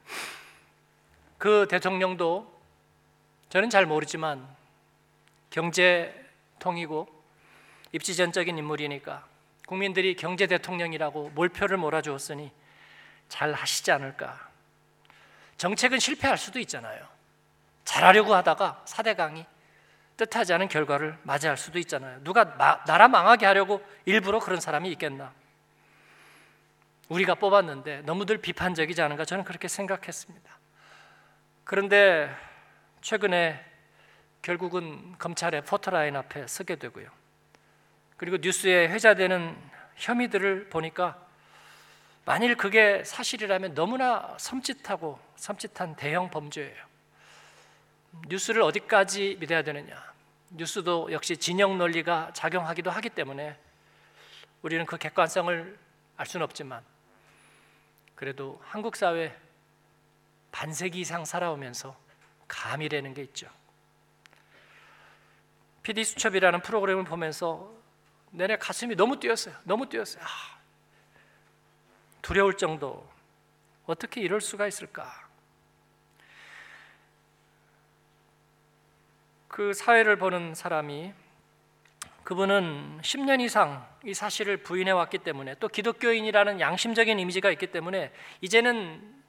그 1.45 1.69
대통령도 1.69 2.51
저는 3.51 3.69
잘 3.69 3.85
모르지만 3.85 4.49
경제통이고 5.51 7.07
입지전적인 7.93 8.57
인물이니까 8.57 9.27
국민들이 9.67 10.17
경제 10.17 10.47
대통령이라고 10.47 11.33
몰표를 11.35 11.77
몰아주었으니 11.77 12.51
잘 13.29 13.53
하시지 13.53 13.93
않을까. 13.93 14.49
정책은 15.59 15.99
실패할 15.99 16.39
수도 16.39 16.59
있잖아요. 16.61 17.07
잘하려고 17.85 18.35
하다가 18.35 18.81
사대강이 18.87 19.45
뜻하지 20.17 20.55
않은 20.55 20.69
결과를 20.69 21.19
맞이할 21.25 21.59
수도 21.59 21.79
있잖아요. 21.79 22.25
누가 22.25 22.47
마, 22.47 22.83
나라 22.85 23.07
망하게 23.07 23.45
하려고 23.45 23.87
일부러 24.07 24.41
그런 24.41 24.63
사람이 24.63 24.91
있겠나? 24.93 25.31
우리가 27.11 27.35
뽑았는데 27.35 28.01
너무들 28.07 28.39
비판적이지 28.39 29.03
않은가 29.03 29.27
저는 29.27 29.45
그렇게 29.45 29.69
생각했습니다. 29.69 30.64
그런데 31.65 32.35
최근에 33.01 33.65
결국은 34.43 35.17
검찰의 35.19 35.65
포토라인 35.65 36.17
앞에 36.17 36.47
서게 36.47 36.77
되고요. 36.77 37.09
그리고 38.17 38.37
뉴스에 38.37 38.89
회자되는 38.89 39.57
혐의들을 39.97 40.69
보니까 40.69 41.21
만일 42.27 42.57
그게 42.57 43.03
사실이라면 43.05 43.75
너무나 43.75 44.37
섬찟하고 44.39 45.19
섬찟한 45.37 45.97
대형 45.97 46.31
범죄예요. 46.31 46.85
뉴스를 48.29 48.63
어디까지 48.63 49.37
믿어야 49.41 49.63
되느냐? 49.63 50.15
뉴스도 50.51 51.11
역시 51.13 51.37
진영 51.37 51.79
논리가 51.79 52.31
작용하기도 52.33 52.91
하기 52.91 53.11
때문에 53.11 53.59
우리는 54.63 54.87
그 54.87 54.97
객관성을 54.97 55.79
알 56.17 56.27
수는 56.27 56.45
없지만 56.45 56.83
그래도 58.15 58.61
한국 58.65 58.97
사회 58.97 59.35
반세기 60.55 61.01
이상 61.01 61.25
살아오면서 61.25 61.99
감이라는 62.47 63.13
게 63.13 63.23
있죠. 63.23 63.49
PD 65.83 66.05
수첩이라는 66.05 66.61
프로그램을 66.63 67.03
보면서 67.03 67.73
내내 68.31 68.57
가슴이 68.57 68.95
너무 68.95 69.19
뛰었어요. 69.19 69.57
너무 69.65 69.89
뛰었어요. 69.89 70.23
아, 70.23 70.59
두려울 72.23 72.57
정도. 72.57 73.13
어떻게 73.85 74.21
이럴 74.21 74.41
수가 74.41 74.69
있을까? 74.69 75.29
그 79.49 79.75
사회를 79.75 80.17
보는 80.19 80.55
사람이 80.55 81.13
그분은 82.23 83.01
10년 83.03 83.41
이상 83.41 83.87
이 84.05 84.15
사실을 84.15 84.59
부인해 84.59 84.93
왔기 84.93 85.19
때문에 85.19 85.57
또 85.57 85.67
기독교인이라는 85.67 86.61
양심적인 86.61 87.19
이미지가 87.19 87.51
있기 87.51 87.73
때문에 87.73 88.13
이제는 88.41 89.24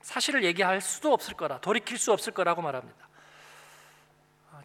사실을 0.00 0.44
얘기할 0.44 0.80
수도 0.80 1.12
없을 1.12 1.34
거라 1.34 1.58
돌이킬 1.58 1.98
수 1.98 2.12
없을 2.12 2.32
거라고 2.32 2.62
말합니다. 2.62 3.08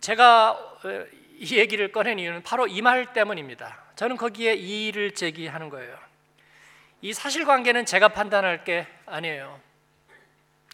제가 0.02 0.52
어, 0.52 1.06
이 1.38 1.58
얘기를 1.58 1.92
꺼낸 1.92 2.20
이유는 2.20 2.44
바로 2.44 2.68
이 2.68 2.82
말 2.82 3.14
때문입니다. 3.14 3.84
저는 3.96 4.18
거기에 4.18 4.54
이의를 4.56 5.14
제기하는 5.14 5.70
거예요. 5.70 5.98
이 7.02 7.14
사실관계는 7.14 7.86
제가 7.86 8.10
판단할 8.10 8.64
게 8.64 8.88
아니에요. 9.06 9.60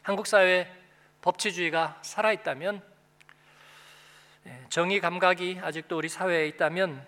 한국 0.03 0.27
사회 0.27 0.71
법치주의가 1.21 1.99
살아 2.01 2.31
있다면 2.31 2.81
예, 4.47 4.65
정의 4.69 4.99
감각이 4.99 5.59
아직도 5.61 5.97
우리 5.97 6.07
사회에 6.07 6.47
있다면 6.47 7.05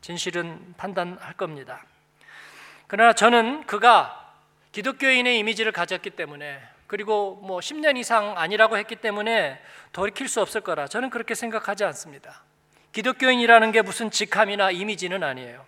진실은 0.00 0.74
판단할 0.76 1.34
겁니다. 1.34 1.84
그러나 2.86 3.12
저는 3.12 3.66
그가 3.66 4.34
기독교인의 4.72 5.38
이미지를 5.38 5.72
가졌기 5.72 6.10
때문에 6.10 6.62
그리고 6.86 7.36
뭐 7.42 7.60
10년 7.60 7.96
이상 7.96 8.36
아니라고 8.36 8.76
했기 8.78 8.96
때문에 8.96 9.60
돌이킬 9.92 10.28
수 10.28 10.40
없을 10.40 10.60
거라 10.60 10.86
저는 10.86 11.10
그렇게 11.10 11.34
생각하지 11.34 11.84
않습니다. 11.84 12.42
기독교인이라는 12.92 13.72
게 13.72 13.82
무슨 13.82 14.10
직함이나 14.10 14.70
이미지는 14.70 15.22
아니에요. 15.22 15.64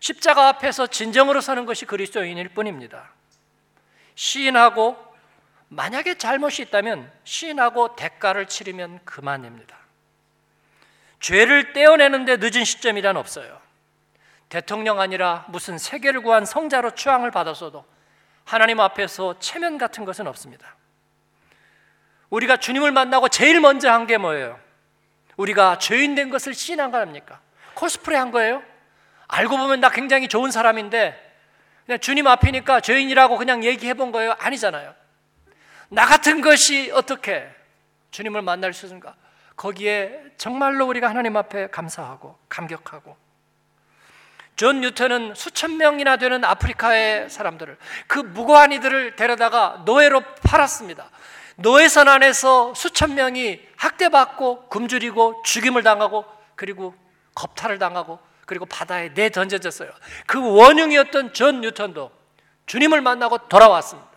십자가 0.00 0.48
앞에서 0.48 0.86
진정으로 0.86 1.40
서는 1.40 1.66
것이 1.66 1.84
그리스도인일 1.84 2.50
뿐입니다. 2.50 3.10
시인하고 4.14 4.96
만약에 5.68 6.16
잘못이 6.16 6.62
있다면 6.62 7.10
시인하고 7.24 7.96
대가를 7.96 8.46
치르면 8.46 9.00
그만입니다. 9.04 9.76
죄를 11.20 11.72
떼어내는데 11.72 12.36
늦은 12.36 12.64
시점이란 12.64 13.16
없어요. 13.16 13.60
대통령 14.48 15.00
아니라 15.00 15.44
무슨 15.48 15.76
세계를 15.76 16.22
구한 16.22 16.44
성자로 16.44 16.94
추앙을 16.94 17.30
받았어도 17.30 17.84
하나님 18.48 18.80
앞에서 18.80 19.38
체면 19.38 19.76
같은 19.76 20.06
것은 20.06 20.26
없습니다. 20.26 20.74
우리가 22.30 22.56
주님을 22.56 22.92
만나고 22.92 23.28
제일 23.28 23.60
먼저 23.60 23.90
한 23.92 24.06
게 24.06 24.16
뭐예요? 24.16 24.58
우리가 25.36 25.78
죄인 25.78 26.14
된 26.14 26.30
것을 26.30 26.54
시인한 26.54 26.90
거 26.90 26.96
아닙니까? 26.98 27.40
코스프레 27.74 28.16
한 28.16 28.30
거예요? 28.30 28.62
알고 29.28 29.56
보면 29.58 29.80
나 29.80 29.90
굉장히 29.90 30.28
좋은 30.28 30.50
사람인데 30.50 31.14
그냥 31.84 32.00
주님 32.00 32.26
앞이니까 32.26 32.80
죄인이라고 32.80 33.36
그냥 33.36 33.62
얘기해 33.64 33.92
본 33.94 34.12
거예요? 34.12 34.34
아니잖아요. 34.38 34.94
나 35.90 36.06
같은 36.06 36.40
것이 36.40 36.90
어떻게 36.94 37.46
주님을 38.10 38.40
만날 38.40 38.72
수 38.72 38.86
있는가? 38.86 39.14
거기에 39.56 40.22
정말로 40.38 40.86
우리가 40.86 41.08
하나님 41.10 41.36
앞에 41.36 41.68
감사하고 41.68 42.38
감격하고 42.48 43.14
존 44.58 44.80
뉴턴은 44.80 45.36
수천 45.36 45.76
명이나 45.76 46.16
되는 46.16 46.44
아프리카의 46.44 47.30
사람들을 47.30 47.78
그 48.08 48.18
무고한 48.18 48.72
이들을 48.72 49.14
데려다가 49.14 49.82
노예로 49.84 50.20
팔았습니다. 50.42 51.10
노예선 51.54 52.08
안에서 52.08 52.74
수천 52.74 53.14
명이 53.14 53.60
학대받고 53.76 54.68
굶주리고 54.68 55.44
죽임을 55.44 55.84
당하고 55.84 56.24
그리고 56.56 56.96
겁탈을 57.36 57.78
당하고 57.78 58.18
그리고 58.46 58.66
바다에 58.66 59.10
내던져졌어요. 59.10 59.92
그 60.26 60.40
원흉이었던 60.40 61.34
존 61.34 61.60
뉴턴도 61.60 62.10
주님을 62.66 63.00
만나고 63.00 63.46
돌아왔습니다. 63.46 64.10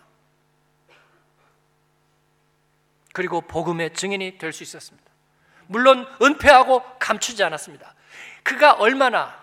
그리고 3.14 3.42
복음의 3.42 3.94
증인이 3.94 4.40
될 4.40 4.52
수 4.54 4.64
있었습니다. 4.64 5.08
물론 5.68 6.08
은폐하고 6.20 6.82
감추지 6.98 7.44
않았습니다. 7.44 7.94
그가 8.42 8.74
얼마나 8.74 9.41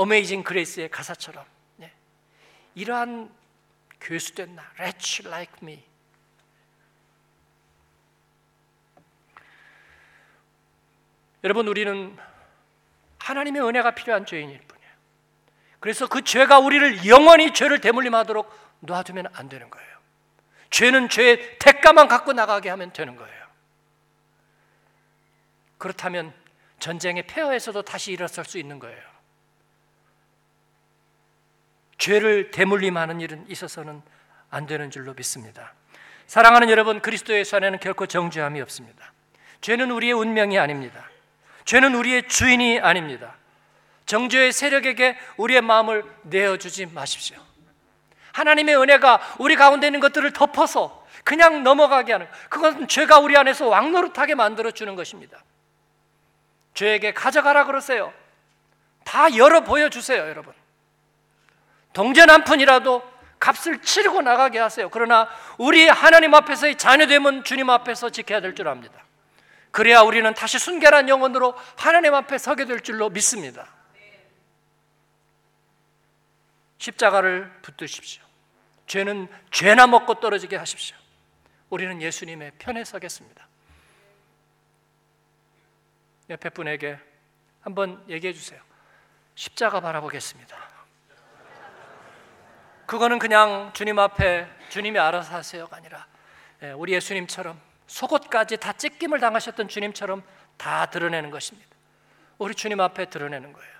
어메이징 0.00 0.44
그레이스의 0.44 0.88
가사처럼 0.88 1.44
네. 1.76 1.92
이러한 2.74 3.30
교수된 4.00 4.54
나, 4.56 4.62
wretch 4.78 5.26
like 5.26 5.56
me. 5.62 5.84
여러분 11.44 11.68
우리는 11.68 12.16
하나님의 13.18 13.62
은혜가 13.62 13.90
필요한 13.90 14.24
죄인일 14.24 14.58
뿐이에요. 14.62 14.90
그래서 15.80 16.06
그 16.06 16.24
죄가 16.24 16.60
우리를 16.60 17.06
영원히 17.06 17.52
죄를 17.52 17.82
대물림하도록 17.82 18.50
놔두면 18.80 19.26
안 19.34 19.50
되는 19.50 19.68
거예요. 19.68 19.98
죄는 20.70 21.10
죄의 21.10 21.58
대가만 21.58 22.08
갖고 22.08 22.32
나가게 22.32 22.70
하면 22.70 22.90
되는 22.94 23.16
거예요. 23.16 23.46
그렇다면 25.76 26.32
전쟁의 26.78 27.26
폐허에서도 27.26 27.82
다시 27.82 28.12
일어설 28.12 28.46
수 28.46 28.56
있는 28.56 28.78
거예요. 28.78 29.09
죄를 32.00 32.50
대물림하는 32.50 33.20
일은 33.20 33.44
있어서는 33.48 34.02
안 34.50 34.66
되는 34.66 34.90
줄로 34.90 35.12
믿습니다. 35.14 35.74
사랑하는 36.26 36.70
여러분, 36.70 37.00
그리스도의 37.00 37.44
안에는 37.52 37.78
결코 37.78 38.06
정죄함이 38.06 38.60
없습니다. 38.62 39.12
죄는 39.60 39.90
우리의 39.90 40.14
운명이 40.14 40.58
아닙니다. 40.58 41.08
죄는 41.66 41.94
우리의 41.94 42.26
주인이 42.26 42.80
아닙니다. 42.80 43.36
정죄의 44.06 44.52
세력에게 44.52 45.18
우리의 45.36 45.60
마음을 45.60 46.02
내어주지 46.22 46.86
마십시오. 46.86 47.36
하나님의 48.32 48.76
은혜가 48.80 49.36
우리 49.38 49.54
가운데 49.54 49.86
있는 49.86 50.00
것들을 50.00 50.32
덮어서 50.32 51.06
그냥 51.22 51.62
넘어가게 51.62 52.12
하는 52.12 52.26
그것은 52.48 52.88
죄가 52.88 53.18
우리 53.18 53.36
안에서 53.36 53.68
왕노릇하게 53.68 54.36
만들어 54.36 54.70
주는 54.70 54.96
것입니다. 54.96 55.44
죄에게 56.72 57.12
가져가라 57.12 57.66
그러세요. 57.66 58.12
다 59.04 59.36
열어 59.36 59.60
보여 59.60 59.90
주세요, 59.90 60.22
여러분. 60.22 60.59
동전 61.92 62.30
한 62.30 62.44
푼이라도 62.44 63.02
값을 63.38 63.80
치르고 63.80 64.22
나가게 64.22 64.58
하세요. 64.58 64.88
그러나 64.90 65.28
우리 65.58 65.88
하나님 65.88 66.34
앞에서의 66.34 66.76
자녀됨은 66.76 67.44
주님 67.44 67.70
앞에서 67.70 68.10
지켜야 68.10 68.40
될 68.40 68.54
줄 68.54 68.68
압니다. 68.68 69.04
그래야 69.70 70.00
우리는 70.02 70.32
다시 70.34 70.58
순결한 70.58 71.08
영혼으로 71.08 71.54
하나님 71.76 72.14
앞에 72.14 72.38
서게 72.38 72.64
될 72.64 72.80
줄로 72.80 73.08
믿습니다. 73.08 73.68
십자가를 76.78 77.50
붙드십시오. 77.62 78.22
죄는 78.86 79.28
죄나 79.50 79.86
먹고 79.86 80.14
떨어지게 80.14 80.56
하십시오. 80.56 80.96
우리는 81.68 82.02
예수님의 82.02 82.52
편에 82.58 82.84
서겠습니다. 82.84 83.46
옆에 86.30 86.48
분에게 86.50 86.98
한번 87.60 88.04
얘기해 88.08 88.32
주세요. 88.32 88.60
십자가 89.34 89.80
바라보겠습니다. 89.80 90.69
그거는 92.90 93.20
그냥 93.20 93.70
주님 93.72 94.00
앞에 94.00 94.48
주님이 94.68 94.98
알아서 94.98 95.36
하세요가 95.36 95.76
아니라 95.76 96.08
예, 96.60 96.72
우리 96.72 96.92
예수님처럼 96.92 97.56
속옷까지 97.86 98.56
다 98.56 98.72
찢김을 98.72 99.20
당하셨던 99.20 99.68
주님처럼 99.68 100.24
다 100.56 100.86
드러내는 100.86 101.30
것입니다. 101.30 101.70
우리 102.38 102.52
주님 102.52 102.80
앞에 102.80 103.04
드러내는 103.04 103.52
거예요. 103.52 103.72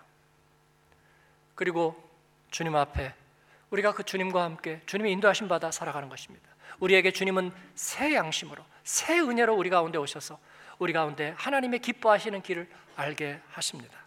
그리고 1.57 2.09
주님 2.53 2.77
앞에 2.77 3.13
우리가 3.71 3.95
그 3.95 4.05
주님과 4.05 4.45
함께 4.45 4.81
주님의 4.87 5.11
인도하심 5.15 5.49
받아 5.49 5.73
살아가는 5.73 6.09
것입니다. 6.09 6.49
우리에게 6.79 7.11
주님은 7.11 7.51
새 7.75 8.15
양심으로 8.15 8.65
새 8.85 9.19
은혜로 9.19 9.57
우리 9.57 9.71
가운데 9.71 9.99
오셔서 9.99 10.39
우리 10.79 10.93
가운데 10.93 11.35
하나님의 11.37 11.81
기뻐하시는 11.81 12.43
길을 12.43 12.71
알게 12.95 13.41
하십니다. 13.49 13.99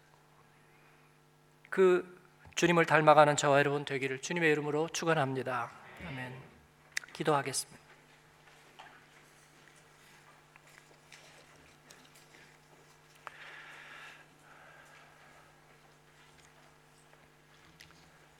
그 1.69 2.22
주님을 2.55 2.85
닮아가는 2.85 3.35
저와 3.35 3.59
여러분 3.59 3.83
되기를 3.85 4.21
주님의 4.21 4.51
이름으로 4.51 4.89
축원합니다. 4.89 5.71
아멘. 6.07 6.33
기도하겠습니다. 7.13 7.83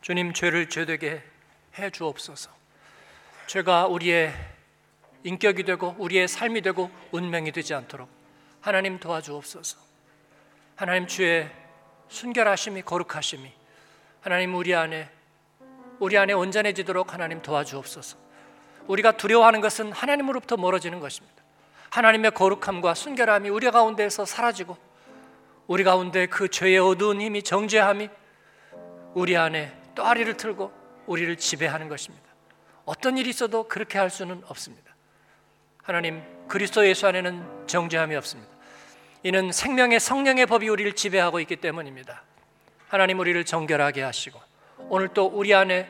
주님 0.02 0.34
죄를 0.34 0.68
죄되게 0.70 1.24
해 1.80 1.90
주옵소서. 1.90 2.52
죄가 3.48 3.88
우리의 3.88 4.34
인격이 5.24 5.64
되고 5.64 5.96
우리의 5.98 6.28
삶이 6.28 6.62
되고 6.62 6.92
운명이 7.12 7.54
되지 7.54 7.74
않도록 7.74 8.10
하나님 8.60 9.00
도와주옵소서. 9.00 9.80
하나님 10.76 11.08
주의 11.08 11.50
순결하심이 12.10 12.82
거룩하심이 12.82 13.63
하나님 14.24 14.56
우리 14.56 14.74
안에 14.74 15.10
우리 16.00 16.18
안에 16.18 16.32
온전해지도록 16.32 17.14
하나님 17.14 17.42
도와주옵소서. 17.42 18.18
우리가 18.88 19.18
두려워하는 19.18 19.60
것은 19.60 19.92
하나님으로부터 19.92 20.56
멀어지는 20.56 21.02
것입니다. 21.02 21.44
하나님의 21.90 22.32
거룩함과 22.32 22.94
순결함이 22.94 23.50
우리 23.50 23.70
가운데에서 23.70 24.24
사라지고 24.24 24.78
우리 25.68 25.84
가운데 25.84 26.26
그 26.28 26.48
죄의 26.48 26.78
어두운 26.80 27.20
힘이 27.20 27.44
정죄함이 27.44 28.10
우리 29.14 29.36
안에 29.36 29.74
또아리를 29.94 30.38
틀고 30.38 30.72
우리를 31.06 31.36
지배하는 31.36 31.90
것입니다. 31.90 32.26
어떤 32.86 33.18
일이 33.18 33.30
있어도 33.30 33.68
그렇게 33.68 33.98
할 33.98 34.10
수는 34.10 34.42
없습니다. 34.48 34.96
하나님 35.84 36.24
그리스도 36.48 36.88
예수 36.88 37.08
안에는 37.08 37.68
정죄함이 37.68 38.16
없습니다. 38.16 38.54
이는 39.24 39.52
생명의 39.52 40.00
성령의 40.00 40.46
법이 40.46 40.70
우리를 40.70 40.94
지배하고 40.94 41.42
있기 41.42 41.58
때문입니다. 41.58 42.24
하나님 42.94 43.18
우리를 43.18 43.44
정결하게 43.44 44.04
하시고 44.04 44.40
오늘 44.88 45.08
또 45.08 45.26
우리 45.26 45.52
안에 45.56 45.88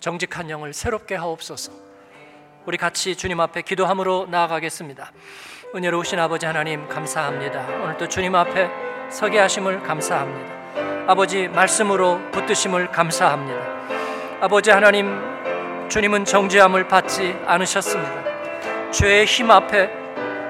정직한 0.00 0.50
영을 0.50 0.74
새롭게 0.74 1.14
하옵소서. 1.14 1.72
우리 2.66 2.76
같이 2.76 3.16
주님 3.16 3.40
앞에 3.40 3.62
기도함으로 3.62 4.26
나아가겠습니다. 4.30 5.12
은혜로우신 5.74 6.18
아버지 6.18 6.44
하나님 6.44 6.86
감사합니다. 6.90 7.66
오늘 7.82 7.96
또 7.96 8.06
주님 8.06 8.34
앞에 8.34 8.68
서게 9.08 9.38
하심을 9.38 9.82
감사합니다. 9.82 11.06
아버지 11.10 11.48
말씀으로 11.48 12.20
붙드심을 12.32 12.88
감사합니다. 12.88 14.42
아버지 14.42 14.70
하나님 14.70 15.08
주님은 15.88 16.26
정죄함을 16.26 16.86
받지 16.86 17.34
않으셨습니다. 17.46 18.90
죄의 18.90 19.24
힘 19.24 19.50
앞에 19.50 19.86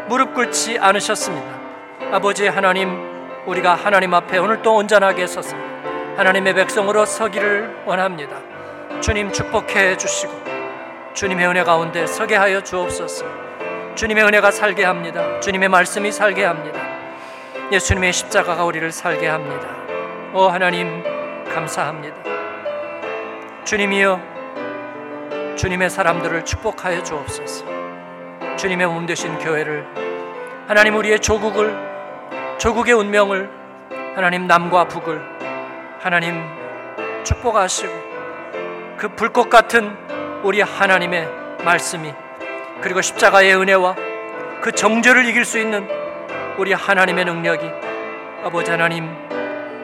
무릎 0.09 0.35
꿇지 0.35 0.81
않으셨습니다. 0.81 1.61
아버지 2.11 2.49
하나님 2.49 2.91
우리가 3.47 3.77
하나님 3.77 4.13
앞에 4.15 4.39
오늘 4.39 4.63
또 4.63 4.75
온전하게 4.75 5.29
서서 5.29 5.72
하나님의 6.17 6.55
백성으로 6.55 7.07
서기를 7.07 7.85
원합니다. 7.87 8.37
주님 9.01 9.33
축복해 9.33 9.97
주시고 9.97 10.33
주님의 11.15 11.47
은혜 11.47 11.65
가운데 11.65 12.07
서게 12.07 12.37
하여 12.37 12.63
주옵소서. 12.63 13.25
주님의 13.95 14.25
은혜가 14.25 14.51
살게 14.51 14.85
합니다. 14.85 15.41
주님의 15.41 15.71
말씀이 15.71 16.13
살게 16.13 16.45
합니다. 16.45 16.81
예수님의 17.71 18.13
십자가가 18.13 18.65
우리를 18.65 18.93
살게 18.93 19.27
합니다. 19.27 19.69
오 20.35 20.49
하나님 20.49 21.03
감사합니다. 21.55 22.17
주님이여 23.65 24.21
주님의 25.57 25.89
사람들을 25.89 26.45
축복하여 26.45 27.03
주옵소서. 27.03 27.65
주님의 28.57 28.87
몸 28.87 29.07
되신 29.07 29.39
교회를 29.39 29.87
하나님 30.69 30.97
우리의 30.97 31.21
조국을 31.21 31.75
조국의 32.59 32.95
운명을 32.95 33.51
하나님 34.15 34.47
남과 34.47 34.89
북을 34.89 35.42
하나님 36.03 36.43
축복하시고 37.23 37.93
그 38.99 39.09
불꽃 39.15 39.49
같은 39.49 39.97
우리 40.43 40.61
하나님의 40.61 41.29
말씀이 41.65 42.13
그리고 42.81 43.01
십자가의 43.01 43.55
은혜와 43.55 43.95
그 44.61 44.73
정죄를 44.73 45.27
이길 45.27 45.45
수 45.45 45.61
있는 45.61 45.89
우리 46.59 46.73
하나님의 46.73 47.25
능력이 47.25 47.71
아버지 48.43 48.73
하나님 48.73 49.15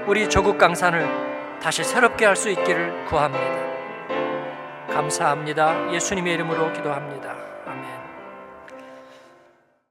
우리 0.09 0.29
조국 0.29 0.59
강산을 0.59 1.59
다시 1.63 1.85
새롭게 1.85 2.27
할 2.27 2.35
수 2.35 2.51
있기를 2.51 3.05
구합니다. 3.05 3.69
감사합니다. 4.93 5.93
예수님의 5.93 6.35
이름으로 6.35 6.73
기도합니다. 6.73 7.48